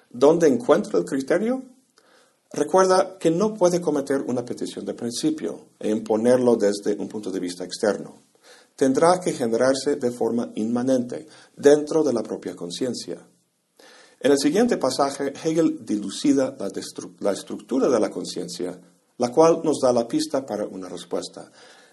¿Dónde 0.09 0.49
encuentra 0.49 0.99
el 0.99 1.05
criterio? 1.05 1.63
Recuerda 2.51 3.17
que 3.17 3.31
no 3.31 3.53
puede 3.53 3.79
cometer 3.79 4.21
una 4.27 4.43
petición 4.43 4.83
de 4.83 4.95
principio 4.95 5.67
e 5.79 5.89
imponerlo 5.89 6.57
desde 6.57 6.93
un 6.99 7.07
punto 7.07 7.31
de 7.31 7.39
vista 7.39 7.63
externo. 7.63 8.23
Tendrá 8.75 9.17
que 9.21 9.31
generarse 9.31 9.95
de 9.95 10.11
forma 10.11 10.51
inmanente, 10.55 11.25
dentro 11.55 12.03
de 12.03 12.11
la 12.11 12.21
propia 12.23 12.57
conciencia. 12.57 13.25
En 14.19 14.31
el 14.33 14.39
siguiente 14.39 14.75
pasaje, 14.75 15.31
Hegel 15.41 15.85
dilucida 15.85 16.53
la, 16.59 16.69
la 17.19 17.31
estructura 17.31 17.87
de 17.87 17.99
la 17.99 18.09
conciencia, 18.09 18.77
la 19.17 19.31
cual 19.31 19.61
nos 19.63 19.79
da 19.79 19.93
la 19.93 20.05
pista 20.05 20.45
para 20.45 20.65
una 20.65 20.89
respuesta 20.89 21.49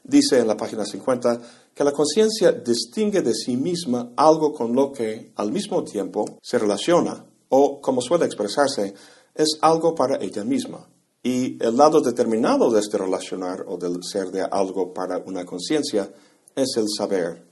dice 0.07 0.38
en 0.38 0.47
la 0.47 0.57
página 0.57 0.85
50 0.85 1.40
que 1.76 1.85
la 1.85 1.92
conciencia 1.92 2.52
distingue 2.52 3.21
de 3.21 3.35
sí 3.35 3.54
misma 3.54 4.14
algo 4.16 4.54
con 4.54 4.75
lo 4.75 4.90
que 4.90 5.33
al 5.37 5.52
mismo 5.52 5.85
tiempo 5.85 6.38
se 6.40 6.59
relaciona 6.59 7.23
o, 7.50 7.83
como 7.83 8.00
suele 8.00 8.25
expresarse, 8.25 8.95
es 9.35 9.59
algo 9.61 9.95
para 9.95 10.16
ella 10.16 10.42
misma. 10.42 10.88
Y 11.23 11.62
el 11.62 11.76
lado 11.76 12.00
determinado 12.00 12.71
de 12.71 12.80
este 12.80 12.97
relacionar 12.97 13.62
o 13.68 13.76
del 13.76 14.02
ser 14.02 14.30
de 14.30 14.40
algo 14.40 14.95
para 14.95 15.18
una 15.18 15.45
conciencia 15.45 16.11
es 16.54 16.78
el 16.78 16.87
saber. 16.88 17.45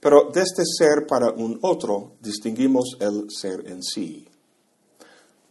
Pero 0.00 0.32
de 0.34 0.42
este 0.42 0.64
ser 0.66 1.06
para 1.06 1.30
un 1.30 1.60
otro 1.62 2.14
distinguimos 2.20 2.96
el 2.98 3.30
ser 3.30 3.68
en 3.68 3.84
sí. 3.84 4.26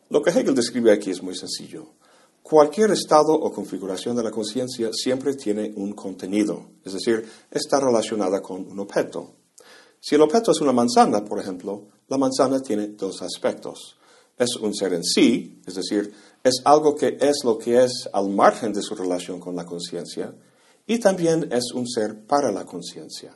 Lo 0.09 0.21
que 0.21 0.31
Hegel 0.31 0.53
describe 0.53 0.91
aquí 0.91 1.11
es 1.11 1.23
muy 1.23 1.37
sencillo. 1.37 1.87
Cualquier 2.51 2.91
estado 2.91 3.31
o 3.31 3.49
configuración 3.49 4.13
de 4.17 4.23
la 4.23 4.29
conciencia 4.29 4.89
siempre 4.91 5.35
tiene 5.35 5.71
un 5.77 5.93
contenido, 5.93 6.71
es 6.83 6.91
decir, 6.91 7.25
está 7.49 7.79
relacionada 7.79 8.41
con 8.41 8.69
un 8.69 8.77
objeto. 8.77 9.35
Si 10.01 10.15
el 10.15 10.21
objeto 10.21 10.51
es 10.51 10.59
una 10.59 10.73
manzana, 10.73 11.23
por 11.23 11.39
ejemplo, 11.39 11.87
la 12.09 12.17
manzana 12.17 12.59
tiene 12.59 12.87
dos 12.87 13.21
aspectos. 13.21 13.95
Es 14.37 14.57
un 14.57 14.75
ser 14.75 14.91
en 14.91 15.05
sí, 15.05 15.61
es 15.65 15.75
decir, 15.75 16.13
es 16.43 16.61
algo 16.65 16.93
que 16.93 17.17
es 17.21 17.37
lo 17.45 17.57
que 17.57 17.85
es 17.85 18.09
al 18.11 18.27
margen 18.27 18.73
de 18.73 18.81
su 18.81 18.95
relación 18.95 19.39
con 19.39 19.55
la 19.55 19.65
conciencia, 19.65 20.35
y 20.85 20.99
también 20.99 21.47
es 21.53 21.71
un 21.73 21.87
ser 21.87 22.25
para 22.25 22.51
la 22.51 22.65
conciencia. 22.65 23.33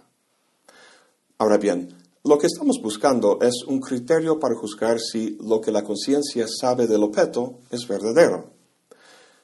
Ahora 1.37 1.57
bien, 1.57 1.95
lo 2.25 2.37
que 2.37 2.47
estamos 2.47 2.81
buscando 2.83 3.39
es 3.41 3.63
un 3.65 3.79
criterio 3.79 4.37
para 4.41 4.55
juzgar 4.55 4.99
si 4.99 5.37
lo 5.39 5.61
que 5.61 5.71
la 5.71 5.85
conciencia 5.85 6.47
sabe 6.49 6.85
del 6.85 7.03
objeto 7.03 7.59
es 7.71 7.87
verdadero. 7.87 8.54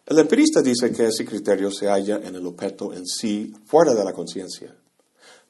El 0.05 0.20
empirista 0.20 0.62
dice 0.62 0.91
que 0.91 1.05
ese 1.05 1.25
criterio 1.25 1.72
se 1.72 1.88
halla 1.88 2.20
en 2.24 2.36
el 2.36 2.46
objeto 2.46 2.91
en 2.93 3.05
sí, 3.05 3.53
fuera 3.65 3.93
de 3.93 4.03
la 4.03 4.13
conciencia. 4.13 4.75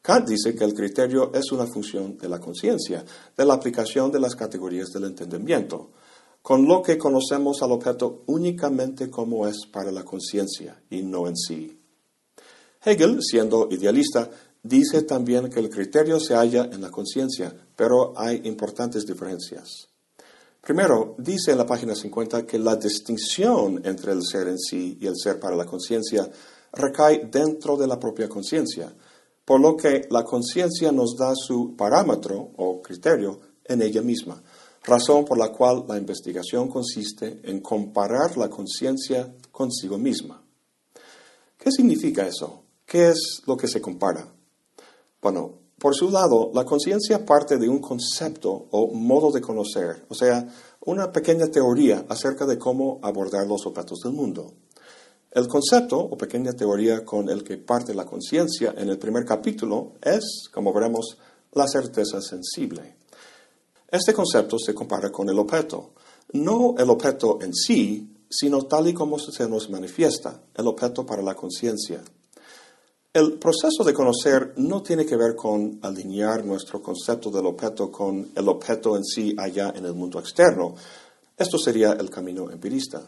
Kant 0.02 0.28
dice 0.28 0.56
que 0.56 0.64
el 0.64 0.74
criterio 0.74 1.32
es 1.34 1.52
una 1.52 1.68
función 1.68 2.18
de 2.18 2.28
la 2.28 2.40
conciencia, 2.40 3.06
de 3.38 3.46
la 3.46 3.54
aplicación 3.54 4.12
de 4.12 4.20
las 4.20 4.36
categorías 4.36 4.90
del 4.90 5.06
entendimiento, 5.06 5.92
con 6.42 6.68
lo 6.68 6.82
que 6.82 6.98
conocemos 6.98 7.62
al 7.62 7.72
objeto 7.72 8.24
únicamente 8.26 9.10
como 9.10 9.48
es 9.48 9.68
para 9.72 9.92
la 9.92 10.04
conciencia 10.04 10.82
y 10.90 11.04
no 11.04 11.28
en 11.28 11.38
sí. 11.38 11.80
Hegel, 12.84 13.22
siendo 13.22 13.68
idealista, 13.70 14.30
dice 14.64 15.04
también 15.04 15.50
que 15.50 15.60
el 15.60 15.70
criterio 15.70 16.20
se 16.20 16.34
halla 16.34 16.68
en 16.72 16.82
la 16.82 16.90
conciencia, 16.90 17.56
pero 17.76 18.14
hay 18.18 18.42
importantes 18.46 19.06
diferencias. 19.06 19.91
Primero, 20.62 21.16
dice 21.18 21.52
en 21.52 21.58
la 21.58 21.66
página 21.66 21.96
50 21.96 22.46
que 22.46 22.60
la 22.60 22.76
distinción 22.76 23.82
entre 23.84 24.12
el 24.12 24.22
ser 24.24 24.48
en 24.48 24.60
sí 24.60 24.96
y 25.02 25.08
el 25.08 25.18
ser 25.18 25.40
para 25.40 25.56
la 25.56 25.66
conciencia 25.66 26.30
recae 26.74 27.26
dentro 27.32 27.76
de 27.76 27.88
la 27.88 28.00
propia 28.00 28.30
conciencia, 28.30 28.94
por 29.44 29.60
lo 29.60 29.76
que 29.76 30.08
la 30.12 30.24
conciencia 30.24 30.92
nos 30.92 31.18
da 31.18 31.34
su 31.36 31.76
parámetro 31.76 32.52
o 32.58 32.80
criterio 32.80 33.40
en 33.66 33.82
ella 33.82 34.04
misma, 34.04 34.42
razón 34.84 35.26
por 35.26 35.40
la 35.40 35.52
cual 35.52 35.86
la 35.88 35.98
investigación 35.98 36.68
consiste 36.68 37.42
en 37.44 37.60
comparar 37.62 38.38
la 38.38 38.50
conciencia 38.50 39.34
consigo 39.52 39.98
misma. 39.98 40.44
¿Qué 41.58 41.72
significa 41.72 42.28
eso? 42.28 42.64
¿Qué 42.86 43.10
es 43.10 43.42
lo 43.48 43.58
que 43.58 43.68
se 43.68 43.82
compara? 43.82 44.28
Bueno, 45.22 45.61
por 45.82 45.96
su 45.96 46.12
lado, 46.12 46.52
la 46.54 46.64
conciencia 46.64 47.26
parte 47.26 47.58
de 47.58 47.68
un 47.68 47.80
concepto 47.80 48.68
o 48.70 48.94
modo 48.94 49.32
de 49.32 49.42
conocer, 49.42 50.06
o 50.10 50.14
sea, 50.14 50.48
una 50.82 51.12
pequeña 51.12 51.48
teoría 51.48 52.06
acerca 52.08 52.46
de 52.46 52.60
cómo 52.60 53.00
abordar 53.02 53.48
los 53.48 53.66
objetos 53.66 54.02
del 54.04 54.14
mundo. 54.14 54.54
El 55.32 55.48
concepto 55.48 55.98
o 55.98 56.16
pequeña 56.16 56.54
teoría 56.54 57.04
con 57.04 57.30
el 57.30 57.44
que 57.44 57.58
parte 57.58 57.96
la 57.96 58.06
conciencia 58.06 58.76
en 58.78 58.90
el 58.90 59.00
primer 59.00 59.26
capítulo 59.26 59.94
es, 60.04 60.44
como 60.54 60.72
veremos, 60.72 61.18
la 61.54 61.68
certeza 61.68 62.22
sensible. 62.22 62.98
Este 63.90 64.14
concepto 64.14 64.60
se 64.60 64.76
compara 64.76 65.12
con 65.12 65.30
el 65.30 65.40
objeto, 65.40 65.94
no 66.34 66.76
el 66.78 66.92
objeto 66.92 67.40
en 67.42 67.56
sí, 67.56 68.08
sino 68.30 68.68
tal 68.68 68.88
y 68.88 68.94
como 68.94 69.18
se 69.18 69.50
nos 69.50 69.68
manifiesta, 69.72 70.42
el 70.54 70.68
objeto 70.68 71.08
para 71.08 71.24
la 71.24 71.34
conciencia. 71.34 72.04
El 73.14 73.34
proceso 73.34 73.84
de 73.84 73.94
conocer 73.94 74.54
no 74.56 74.82
tiene 74.82 75.06
que 75.06 75.18
ver 75.18 75.36
con 75.36 75.80
alinear 75.82 76.46
nuestro 76.46 76.82
concepto 76.82 77.30
del 77.30 77.46
objeto 77.46 77.92
con 77.92 78.32
el 78.34 78.48
objeto 78.48 78.96
en 78.96 79.04
sí 79.04 79.36
allá 79.38 79.74
en 79.76 79.86
el 79.86 79.94
mundo 79.94 80.18
externo. 80.18 80.76
Esto 81.38 81.58
sería 81.58 81.92
el 81.92 82.10
camino 82.10 82.50
empirista. 82.50 83.02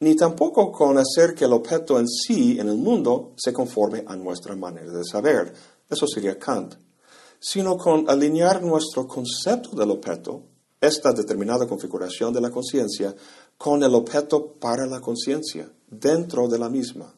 Ni 0.00 0.16
tampoco 0.16 0.72
con 0.72 0.96
hacer 0.96 1.34
que 1.34 1.44
el 1.44 1.52
objeto 1.52 1.98
en 1.98 2.08
sí 2.08 2.58
en 2.58 2.70
el 2.70 2.78
mundo 2.78 3.34
se 3.36 3.52
conforme 3.52 4.02
a 4.06 4.16
nuestra 4.16 4.56
manera 4.56 4.90
de 4.90 5.04
saber. 5.04 5.52
Eso 5.90 6.06
sería 6.06 6.38
Kant. 6.38 6.76
Sino 7.38 7.76
con 7.76 8.08
alinear 8.08 8.62
nuestro 8.62 9.06
concepto 9.06 9.76
del 9.76 9.90
objeto, 9.90 10.40
esta 10.80 11.12
determinada 11.12 11.68
configuración 11.68 12.32
de 12.32 12.40
la 12.40 12.50
conciencia, 12.50 13.14
con 13.58 13.82
el 13.82 13.94
objeto 13.94 14.54
para 14.54 14.86
la 14.86 15.02
conciencia, 15.02 15.70
dentro 15.86 16.48
de 16.48 16.58
la 16.58 16.70
misma. 16.70 17.17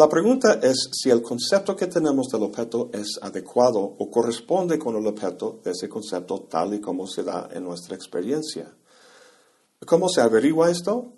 La 0.00 0.08
pregunta 0.08 0.60
es 0.62 0.88
si 0.92 1.10
el 1.10 1.20
concepto 1.20 1.76
que 1.76 1.86
tenemos 1.86 2.28
del 2.28 2.44
objeto 2.44 2.88
es 2.90 3.18
adecuado 3.20 3.80
o 3.80 4.10
corresponde 4.10 4.78
con 4.78 4.96
el 4.96 5.06
objeto 5.06 5.60
de 5.62 5.72
ese 5.72 5.90
concepto 5.90 6.46
tal 6.48 6.72
y 6.72 6.80
como 6.80 7.06
se 7.06 7.22
da 7.22 7.50
en 7.52 7.64
nuestra 7.64 7.96
experiencia. 7.96 8.74
¿Cómo 9.84 10.08
se 10.08 10.22
averigua 10.22 10.70
esto? 10.70 11.12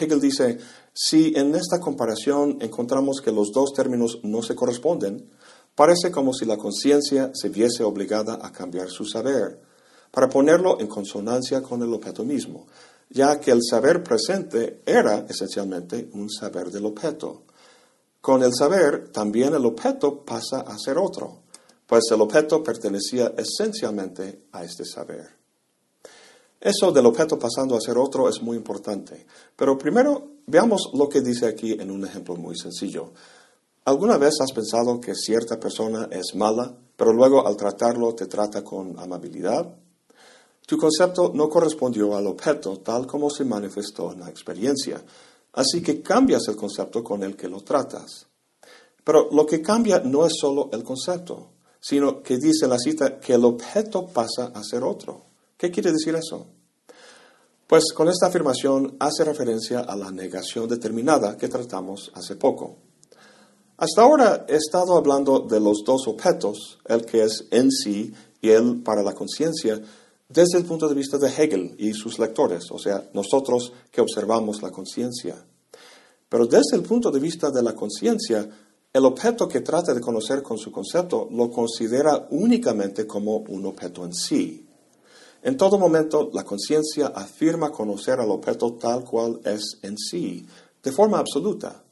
Hegel 0.00 0.18
dice, 0.18 0.56
si 0.94 1.34
en 1.36 1.54
esta 1.54 1.78
comparación 1.78 2.56
encontramos 2.62 3.20
que 3.20 3.32
los 3.32 3.52
dos 3.52 3.74
términos 3.74 4.20
no 4.22 4.42
se 4.42 4.54
corresponden, 4.54 5.28
parece 5.74 6.10
como 6.10 6.32
si 6.32 6.46
la 6.46 6.56
conciencia 6.56 7.32
se 7.34 7.50
viese 7.50 7.84
obligada 7.84 8.38
a 8.40 8.50
cambiar 8.50 8.88
su 8.88 9.04
saber, 9.04 9.60
para 10.10 10.30
ponerlo 10.30 10.80
en 10.80 10.86
consonancia 10.86 11.60
con 11.60 11.82
el 11.82 11.92
objeto 11.92 12.24
mismo, 12.24 12.66
ya 13.10 13.38
que 13.38 13.50
el 13.50 13.60
saber 13.62 14.02
presente 14.02 14.80
era 14.86 15.26
esencialmente 15.28 16.08
un 16.14 16.30
saber 16.30 16.70
del 16.70 16.86
objeto. 16.86 17.42
Con 18.22 18.44
el 18.44 18.54
saber, 18.54 19.08
también 19.08 19.52
el 19.52 19.66
objeto 19.66 20.24
pasa 20.24 20.60
a 20.60 20.78
ser 20.78 20.96
otro, 20.96 21.42
pues 21.88 22.04
el 22.12 22.20
objeto 22.20 22.62
pertenecía 22.62 23.34
esencialmente 23.36 24.44
a 24.52 24.62
este 24.62 24.84
saber. 24.84 25.28
Eso 26.60 26.92
del 26.92 27.06
objeto 27.06 27.36
pasando 27.36 27.76
a 27.76 27.80
ser 27.80 27.98
otro 27.98 28.28
es 28.28 28.40
muy 28.40 28.56
importante, 28.56 29.26
pero 29.56 29.76
primero 29.76 30.28
veamos 30.46 30.92
lo 30.94 31.08
que 31.08 31.20
dice 31.20 31.46
aquí 31.46 31.72
en 31.72 31.90
un 31.90 32.04
ejemplo 32.04 32.36
muy 32.36 32.56
sencillo. 32.56 33.10
¿Alguna 33.86 34.18
vez 34.18 34.34
has 34.40 34.52
pensado 34.52 35.00
que 35.00 35.16
cierta 35.16 35.58
persona 35.58 36.08
es 36.12 36.36
mala, 36.36 36.72
pero 36.96 37.12
luego 37.12 37.44
al 37.44 37.56
tratarlo 37.56 38.14
te 38.14 38.26
trata 38.26 38.62
con 38.62 38.96
amabilidad? 39.00 39.66
Tu 40.64 40.78
concepto 40.78 41.32
no 41.34 41.48
correspondió 41.48 42.16
al 42.16 42.28
objeto 42.28 42.78
tal 42.78 43.04
como 43.04 43.28
se 43.30 43.44
manifestó 43.44 44.12
en 44.12 44.20
la 44.20 44.30
experiencia, 44.30 45.02
Así 45.52 45.82
que 45.82 46.00
cambias 46.00 46.48
el 46.48 46.56
concepto 46.56 47.04
con 47.04 47.22
el 47.22 47.36
que 47.36 47.48
lo 47.48 47.60
tratas. 47.60 48.26
Pero 49.04 49.28
lo 49.32 49.44
que 49.44 49.60
cambia 49.60 50.00
no 50.00 50.24
es 50.24 50.32
solo 50.40 50.70
el 50.72 50.82
concepto, 50.82 51.50
sino 51.80 52.22
que 52.22 52.38
dice 52.38 52.66
la 52.68 52.78
cita 52.78 53.18
que 53.18 53.34
el 53.34 53.44
objeto 53.44 54.06
pasa 54.06 54.52
a 54.54 54.62
ser 54.62 54.84
otro. 54.84 55.26
¿Qué 55.56 55.70
quiere 55.70 55.92
decir 55.92 56.14
eso? 56.14 56.46
Pues 57.66 57.92
con 57.92 58.08
esta 58.08 58.26
afirmación 58.26 58.96
hace 59.00 59.24
referencia 59.24 59.80
a 59.80 59.96
la 59.96 60.10
negación 60.10 60.68
determinada 60.68 61.36
que 61.36 61.48
tratamos 61.48 62.10
hace 62.14 62.36
poco. 62.36 62.76
Hasta 63.78 64.02
ahora 64.02 64.46
he 64.48 64.56
estado 64.56 64.96
hablando 64.96 65.40
de 65.40 65.58
los 65.58 65.82
dos 65.84 66.06
objetos, 66.06 66.78
el 66.86 67.04
que 67.04 67.24
es 67.24 67.46
en 67.50 67.70
sí 67.70 68.14
y 68.40 68.50
el 68.50 68.82
para 68.82 69.02
la 69.02 69.14
conciencia, 69.14 69.80
desde 70.32 70.58
el 70.58 70.64
punto 70.64 70.88
de 70.88 70.94
vista 70.94 71.18
de 71.18 71.28
Hegel 71.28 71.74
y 71.78 71.92
sus 71.92 72.18
lectores, 72.18 72.70
o 72.70 72.78
sea, 72.78 73.08
nosotros 73.12 73.72
que 73.90 74.00
observamos 74.00 74.62
la 74.62 74.70
conciencia. 74.70 75.36
Pero 76.28 76.46
desde 76.46 76.76
el 76.76 76.82
punto 76.82 77.10
de 77.10 77.20
vista 77.20 77.50
de 77.50 77.62
la 77.62 77.74
conciencia, 77.74 78.48
el 78.92 79.04
objeto 79.04 79.48
que 79.48 79.60
trata 79.60 79.92
de 79.92 80.00
conocer 80.00 80.42
con 80.42 80.58
su 80.58 80.70
concepto 80.70 81.28
lo 81.30 81.50
considera 81.50 82.26
únicamente 82.30 83.06
como 83.06 83.36
un 83.36 83.66
objeto 83.66 84.04
en 84.04 84.14
sí. 84.14 84.66
En 85.42 85.56
todo 85.56 85.78
momento, 85.78 86.30
la 86.32 86.44
conciencia 86.44 87.08
afirma 87.08 87.72
conocer 87.72 88.20
al 88.20 88.30
objeto 88.30 88.74
tal 88.74 89.04
cual 89.04 89.40
es 89.44 89.78
en 89.82 89.98
sí, 89.98 90.46
de 90.82 90.92
forma 90.92 91.18
absoluta. 91.18 91.82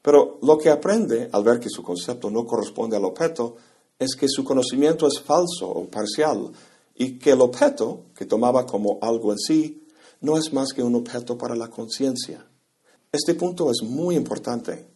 Pero 0.00 0.38
lo 0.42 0.56
que 0.56 0.70
aprende 0.70 1.28
al 1.32 1.44
ver 1.44 1.60
que 1.60 1.68
su 1.68 1.82
concepto 1.82 2.30
no 2.30 2.46
corresponde 2.46 2.96
al 2.96 3.04
objeto 3.04 3.56
es 3.98 4.14
que 4.14 4.28
su 4.28 4.44
conocimiento 4.44 5.06
es 5.06 5.20
falso 5.20 5.68
o 5.68 5.84
parcial, 5.86 6.50
y 6.98 7.18
que 7.18 7.30
el 7.30 7.40
objeto 7.40 8.06
que 8.14 8.26
tomaba 8.26 8.66
como 8.66 8.98
algo 9.00 9.32
en 9.32 9.38
sí 9.38 9.86
no 10.20 10.36
es 10.36 10.52
más 10.52 10.72
que 10.72 10.82
un 10.82 10.96
objeto 10.96 11.38
para 11.38 11.54
la 11.54 11.68
conciencia. 11.68 12.44
Este 13.12 13.34
punto 13.34 13.70
es 13.70 13.82
muy 13.82 14.16
importante. 14.16 14.88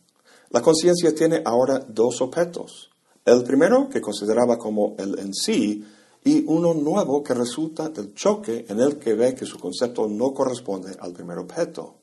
La 0.51 0.61
conciencia 0.61 1.15
tiene 1.15 1.43
ahora 1.45 1.79
dos 1.79 2.21
objetos. 2.21 2.91
El 3.25 3.45
primero 3.45 3.89
que 3.89 4.01
consideraba 4.01 4.59
como 4.59 4.97
el 4.99 5.19
en 5.21 5.33
sí 5.33 5.85
y 6.25 6.45
uno 6.47 6.75
nuevo 6.75 7.23
que 7.23 7.35
resulta 7.35 7.89
del 7.89 8.15
choque 8.15 8.67
en 8.69 8.81
el 8.81 8.99
que 8.99 9.15
ve 9.15 9.35
que 9.35 9.47
su 9.47 9.59
concepto 9.59 10.09
no 10.09 10.35
corresponde 10.35 10.97
al 10.99 11.13
primer 11.13 11.39
objeto. 11.39 11.95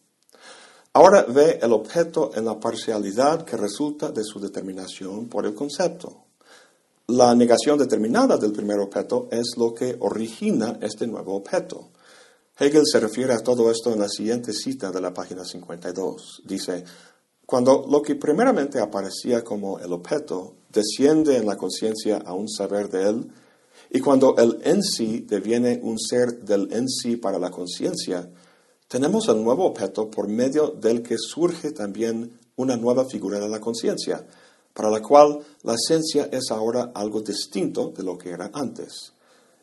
Ahora 0.93 1.23
ve 1.23 1.59
el 1.62 1.73
objeto 1.73 2.31
en 2.33 2.45
la 2.45 2.59
parcialidad 2.59 3.43
que 3.43 3.57
resulta 3.57 4.12
de 4.12 4.23
su 4.23 4.39
determinación 4.39 5.27
por 5.27 5.45
el 5.45 5.53
concepto. 5.53 6.28
La 7.09 7.33
negación 7.33 7.79
determinada 7.79 8.37
del 8.37 8.51
primer 8.51 8.77
objeto 8.77 9.29
es 9.31 9.57
lo 9.57 9.73
que 9.73 9.97
origina 9.99 10.77
este 10.79 11.07
nuevo 11.07 11.35
objeto. 11.35 11.89
Hegel 12.59 12.83
se 12.85 12.99
refiere 12.99 13.33
a 13.33 13.39
todo 13.39 13.71
esto 13.71 13.91
en 13.91 13.99
la 13.99 14.07
siguiente 14.07 14.53
cita 14.53 14.91
de 14.91 15.01
la 15.01 15.11
página 15.11 15.43
52. 15.43 16.43
Dice, 16.45 16.83
cuando 17.47 17.87
lo 17.89 18.03
que 18.03 18.13
primeramente 18.13 18.79
aparecía 18.79 19.43
como 19.43 19.79
el 19.79 19.91
objeto 19.91 20.53
desciende 20.71 21.37
en 21.37 21.47
la 21.47 21.57
conciencia 21.57 22.17
a 22.17 22.35
un 22.35 22.47
saber 22.47 22.89
de 22.89 23.09
él, 23.09 23.31
y 23.89 24.01
cuando 24.01 24.37
el 24.37 24.59
en 24.63 24.83
sí 24.83 25.25
deviene 25.27 25.79
un 25.81 25.97
ser 25.97 26.41
del 26.41 26.71
en 26.71 26.87
sí 26.87 27.15
para 27.15 27.39
la 27.39 27.49
conciencia, 27.49 28.29
tenemos 28.87 29.27
el 29.29 29.43
nuevo 29.43 29.65
objeto 29.65 30.11
por 30.11 30.27
medio 30.27 30.67
del 30.67 31.01
que 31.01 31.15
surge 31.17 31.71
también 31.71 32.37
una 32.55 32.77
nueva 32.77 33.05
figura 33.05 33.39
de 33.39 33.49
la 33.49 33.59
conciencia, 33.59 34.27
para 34.73 34.89
la 34.89 35.01
cual 35.01 35.39
la 35.63 35.75
esencia 35.75 36.29
es 36.32 36.51
ahora 36.51 36.91
algo 36.93 37.21
distinto 37.21 37.91
de 37.95 38.03
lo 38.03 38.17
que 38.17 38.29
era 38.29 38.51
antes. 38.53 39.13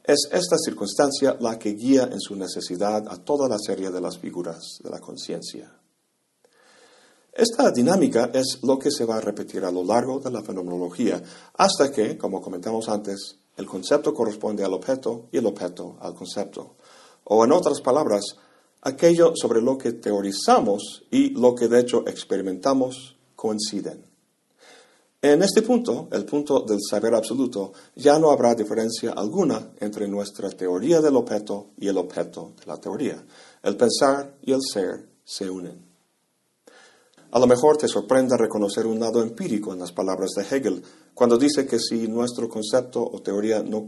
Es 0.05 0.29
esta 0.31 0.57
circunstancia 0.57 1.37
la 1.41 1.59
que 1.59 1.71
guía 1.71 2.05
en 2.05 2.21
su 2.21 2.37
necesidad 2.37 3.09
a 3.09 3.17
toda 3.17 3.49
la 3.49 3.59
serie 3.59 3.91
de 3.91 4.01
las 4.01 4.19
figuras 4.19 4.79
de 4.83 4.91
la 4.91 5.01
conciencia. 5.01 5.73
Esta 7.33 7.71
dinámica 7.71 8.31
es 8.33 8.61
lo 8.63 8.79
que 8.79 8.91
se 8.91 9.05
va 9.05 9.17
a 9.17 9.21
repetir 9.21 9.65
a 9.65 9.71
lo 9.71 9.85
largo 9.85 10.21
de 10.21 10.31
la 10.31 10.43
fenomenología, 10.43 11.23
hasta 11.55 11.91
que, 11.91 12.17
como 12.17 12.41
comentamos 12.41 12.89
antes, 12.89 13.37
el 13.57 13.67
concepto 13.67 14.15
corresponde 14.15 14.65
al 14.65 14.73
objeto 14.73 15.29
y 15.33 15.39
el 15.39 15.47
objeto 15.47 15.97
al 16.01 16.15
concepto. 16.15 16.77
O 17.25 17.45
en 17.45 17.53
otras 17.53 17.81
palabras, 17.81 18.25
aquello 18.81 19.33
sobre 19.35 19.61
lo 19.61 19.77
que 19.77 19.93
teorizamos 19.93 21.05
y 21.11 21.31
lo 21.31 21.55
que 21.55 21.69
de 21.69 21.81
hecho 21.81 22.05
experimentamos 22.07 23.17
coinciden. 23.35 24.16
En 25.33 25.43
este 25.43 25.63
punto, 25.63 26.07
el 26.13 26.25
punto 26.25 26.61
del 26.61 26.79
saber 26.81 27.13
absoluto, 27.13 27.73
ya 27.97 28.17
no 28.17 28.31
habrá 28.31 28.55
diferencia 28.55 29.11
alguna 29.11 29.73
entre 29.81 30.07
nuestra 30.07 30.49
teoría 30.51 31.01
del 31.01 31.17
objeto 31.17 31.71
y 31.79 31.89
el 31.89 31.99
objeto 31.99 32.53
de 32.61 32.67
la 32.67 32.77
teoría. 32.77 33.25
El 33.61 33.77
pensar 33.77 34.37
y 34.43 34.53
el 34.53 34.61
ser 34.63 35.05
se 35.25 35.51
unen. 35.51 35.85
A 37.33 37.41
lo 37.41 37.49
mejor 37.49 37.77
te 37.77 37.89
sorprenda 37.89 38.37
reconocer 38.37 38.87
un 38.87 39.01
lado 39.01 39.21
empírico 39.21 39.73
en 39.73 39.81
las 39.81 39.91
palabras 39.91 40.31
de 40.37 40.43
Hegel, 40.45 40.81
cuando 41.13 41.37
dice 41.37 41.67
que 41.67 41.81
si 41.81 42.07
nuestro 42.07 42.49
concepto 42.49 43.03
o 43.03 43.21
teoría 43.21 43.65
no, 43.65 43.85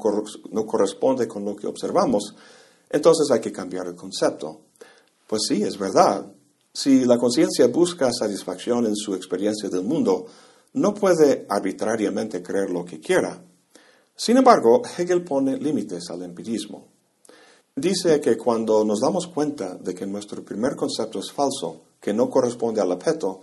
no 0.50 0.66
corresponde 0.66 1.28
con 1.28 1.44
lo 1.44 1.54
que 1.54 1.68
observamos, 1.68 2.34
entonces 2.90 3.30
hay 3.30 3.40
que 3.40 3.52
cambiar 3.52 3.86
el 3.86 3.94
concepto. 3.94 4.62
Pues 5.28 5.42
sí, 5.46 5.62
es 5.62 5.78
verdad. 5.78 6.26
Si 6.72 7.04
la 7.04 7.16
conciencia 7.16 7.68
busca 7.68 8.12
satisfacción 8.12 8.86
en 8.86 8.96
su 8.96 9.14
experiencia 9.14 9.68
del 9.68 9.84
mundo, 9.84 10.26
no 10.74 10.94
puede 10.94 11.46
arbitrariamente 11.48 12.42
creer 12.42 12.70
lo 12.70 12.84
que 12.84 13.00
quiera. 13.00 13.42
Sin 14.14 14.36
embargo, 14.36 14.82
Hegel 14.96 15.22
pone 15.22 15.56
límites 15.56 16.10
al 16.10 16.22
empirismo. 16.22 16.88
Dice 17.74 18.20
que 18.20 18.36
cuando 18.36 18.84
nos 18.84 19.00
damos 19.00 19.28
cuenta 19.28 19.76
de 19.76 19.94
que 19.94 20.06
nuestro 20.06 20.44
primer 20.44 20.74
concepto 20.74 21.20
es 21.20 21.30
falso, 21.30 21.82
que 22.00 22.12
no 22.12 22.28
corresponde 22.28 22.80
al 22.80 22.90
objeto, 22.90 23.40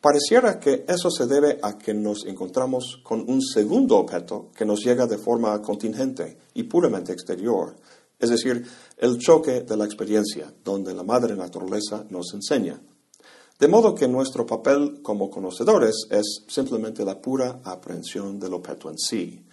pareciera 0.00 0.58
que 0.58 0.84
eso 0.88 1.10
se 1.10 1.26
debe 1.26 1.58
a 1.62 1.78
que 1.78 1.94
nos 1.94 2.26
encontramos 2.26 3.00
con 3.04 3.20
un 3.30 3.40
segundo 3.40 3.96
objeto 3.96 4.50
que 4.54 4.64
nos 4.64 4.84
llega 4.84 5.06
de 5.06 5.18
forma 5.18 5.60
contingente 5.62 6.38
y 6.54 6.64
puramente 6.64 7.12
exterior, 7.12 7.76
es 8.18 8.30
decir, 8.30 8.66
el 8.96 9.18
choque 9.18 9.60
de 9.60 9.76
la 9.76 9.84
experiencia, 9.84 10.52
donde 10.64 10.92
la 10.92 11.04
madre 11.04 11.36
naturaleza 11.36 12.04
nos 12.10 12.34
enseña. 12.34 12.80
De 13.58 13.66
modo 13.66 13.94
que 13.94 14.06
nuestro 14.06 14.46
papel 14.46 15.00
como 15.02 15.28
conocedores 15.30 16.06
es 16.10 16.44
simplemente 16.46 17.04
la 17.04 17.20
pura 17.20 17.60
aprehensión 17.64 18.38
del 18.38 18.54
objeto 18.54 18.88
en 18.88 18.98
sí. 18.98 19.44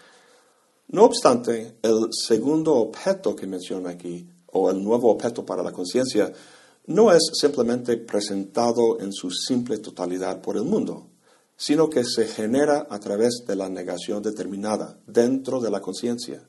No 0.90 1.06
obstante, 1.06 1.78
el 1.82 2.10
segundo 2.12 2.76
objeto 2.76 3.36
que 3.36 3.48
menciona 3.48 3.90
aquí, 3.90 4.30
o 4.52 4.70
el 4.70 4.84
nuevo 4.84 5.10
objeto 5.10 5.44
para 5.44 5.64
la 5.64 5.72
conciencia, 5.72 6.32
no 6.86 7.12
es 7.12 7.32
simplemente 7.34 7.98
presentado 7.98 9.00
en 9.00 9.12
su 9.12 9.32
simple 9.32 9.80
totalidad 9.80 10.40
por 10.40 10.56
el 10.56 10.64
mundo. 10.64 11.08
sino 11.58 11.90
que 11.90 12.04
se 12.04 12.28
genera 12.28 12.88
a 12.90 13.00
través 13.00 13.46
de 13.48 13.56
la 13.56 13.70
negación 13.70 14.22
determinada 14.22 14.98
dentro 15.08 15.62
de 15.62 15.72
la 15.72 15.82
conciencia. 15.82 16.44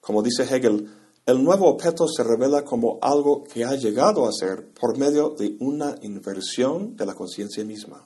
Como 0.00 0.22
dice 0.22 0.42
Hegel, 0.42 0.88
el 1.28 1.44
nuevo 1.44 1.68
objeto 1.68 2.08
se 2.08 2.24
revela 2.24 2.64
como 2.64 2.98
algo 3.02 3.44
que 3.44 3.62
ha 3.62 3.74
llegado 3.74 4.26
a 4.26 4.32
ser 4.32 4.66
por 4.68 4.96
medio 4.96 5.34
de 5.38 5.58
una 5.60 5.94
inversión 6.00 6.96
de 6.96 7.04
la 7.04 7.12
conciencia 7.12 7.62
misma. 7.66 8.02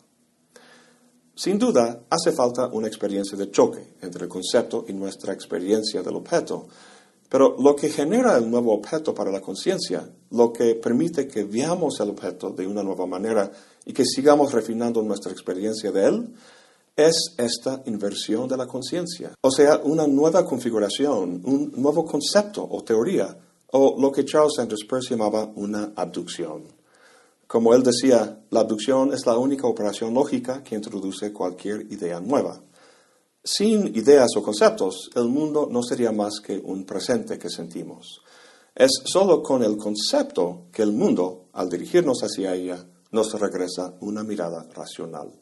Sin 1.36 1.56
duda, 1.56 2.02
hace 2.10 2.32
falta 2.32 2.66
una 2.66 2.88
experiencia 2.88 3.38
de 3.38 3.48
choque 3.52 3.94
entre 4.00 4.24
el 4.24 4.28
concepto 4.28 4.86
y 4.88 4.92
nuestra 4.92 5.32
experiencia 5.32 6.02
del 6.02 6.16
objeto, 6.16 6.66
pero 7.28 7.54
lo 7.60 7.76
que 7.76 7.90
genera 7.90 8.36
el 8.36 8.50
nuevo 8.50 8.74
objeto 8.74 9.14
para 9.14 9.30
la 9.30 9.40
conciencia, 9.40 10.04
lo 10.32 10.52
que 10.52 10.74
permite 10.74 11.28
que 11.28 11.44
veamos 11.44 12.00
el 12.00 12.10
objeto 12.10 12.50
de 12.50 12.66
una 12.66 12.82
nueva 12.82 13.06
manera 13.06 13.52
y 13.84 13.92
que 13.92 14.04
sigamos 14.04 14.52
refinando 14.52 15.00
nuestra 15.00 15.30
experiencia 15.30 15.92
de 15.92 16.08
él, 16.08 16.34
es 16.96 17.34
esta 17.38 17.82
inversión 17.86 18.48
de 18.48 18.56
la 18.56 18.66
conciencia. 18.66 19.34
O 19.40 19.50
sea, 19.50 19.80
una 19.84 20.06
nueva 20.06 20.44
configuración, 20.44 21.42
un 21.44 21.72
nuevo 21.76 22.04
concepto 22.04 22.66
o 22.68 22.82
teoría, 22.82 23.36
o 23.72 23.96
lo 23.98 24.12
que 24.12 24.24
Charles 24.24 24.54
Sanders 24.56 24.84
Peirce 24.88 25.10
llamaba 25.10 25.50
una 25.56 25.92
abducción. 25.96 26.64
Como 27.46 27.74
él 27.74 27.82
decía, 27.82 28.40
la 28.50 28.60
abducción 28.60 29.12
es 29.12 29.26
la 29.26 29.36
única 29.36 29.66
operación 29.66 30.14
lógica 30.14 30.62
que 30.62 30.74
introduce 30.74 31.32
cualquier 31.32 31.90
idea 31.92 32.20
nueva. 32.20 32.60
Sin 33.44 33.88
ideas 33.96 34.30
o 34.36 34.42
conceptos, 34.42 35.10
el 35.14 35.28
mundo 35.28 35.68
no 35.70 35.82
sería 35.82 36.12
más 36.12 36.40
que 36.40 36.58
un 36.58 36.84
presente 36.84 37.38
que 37.38 37.50
sentimos. 37.50 38.22
Es 38.74 38.90
solo 39.04 39.42
con 39.42 39.62
el 39.62 39.76
concepto 39.76 40.66
que 40.72 40.82
el 40.82 40.92
mundo, 40.92 41.48
al 41.52 41.68
dirigirnos 41.68 42.20
hacia 42.22 42.54
ella, 42.54 42.86
nos 43.10 43.38
regresa 43.38 43.94
una 44.00 44.22
mirada 44.22 44.66
racional. 44.72 45.41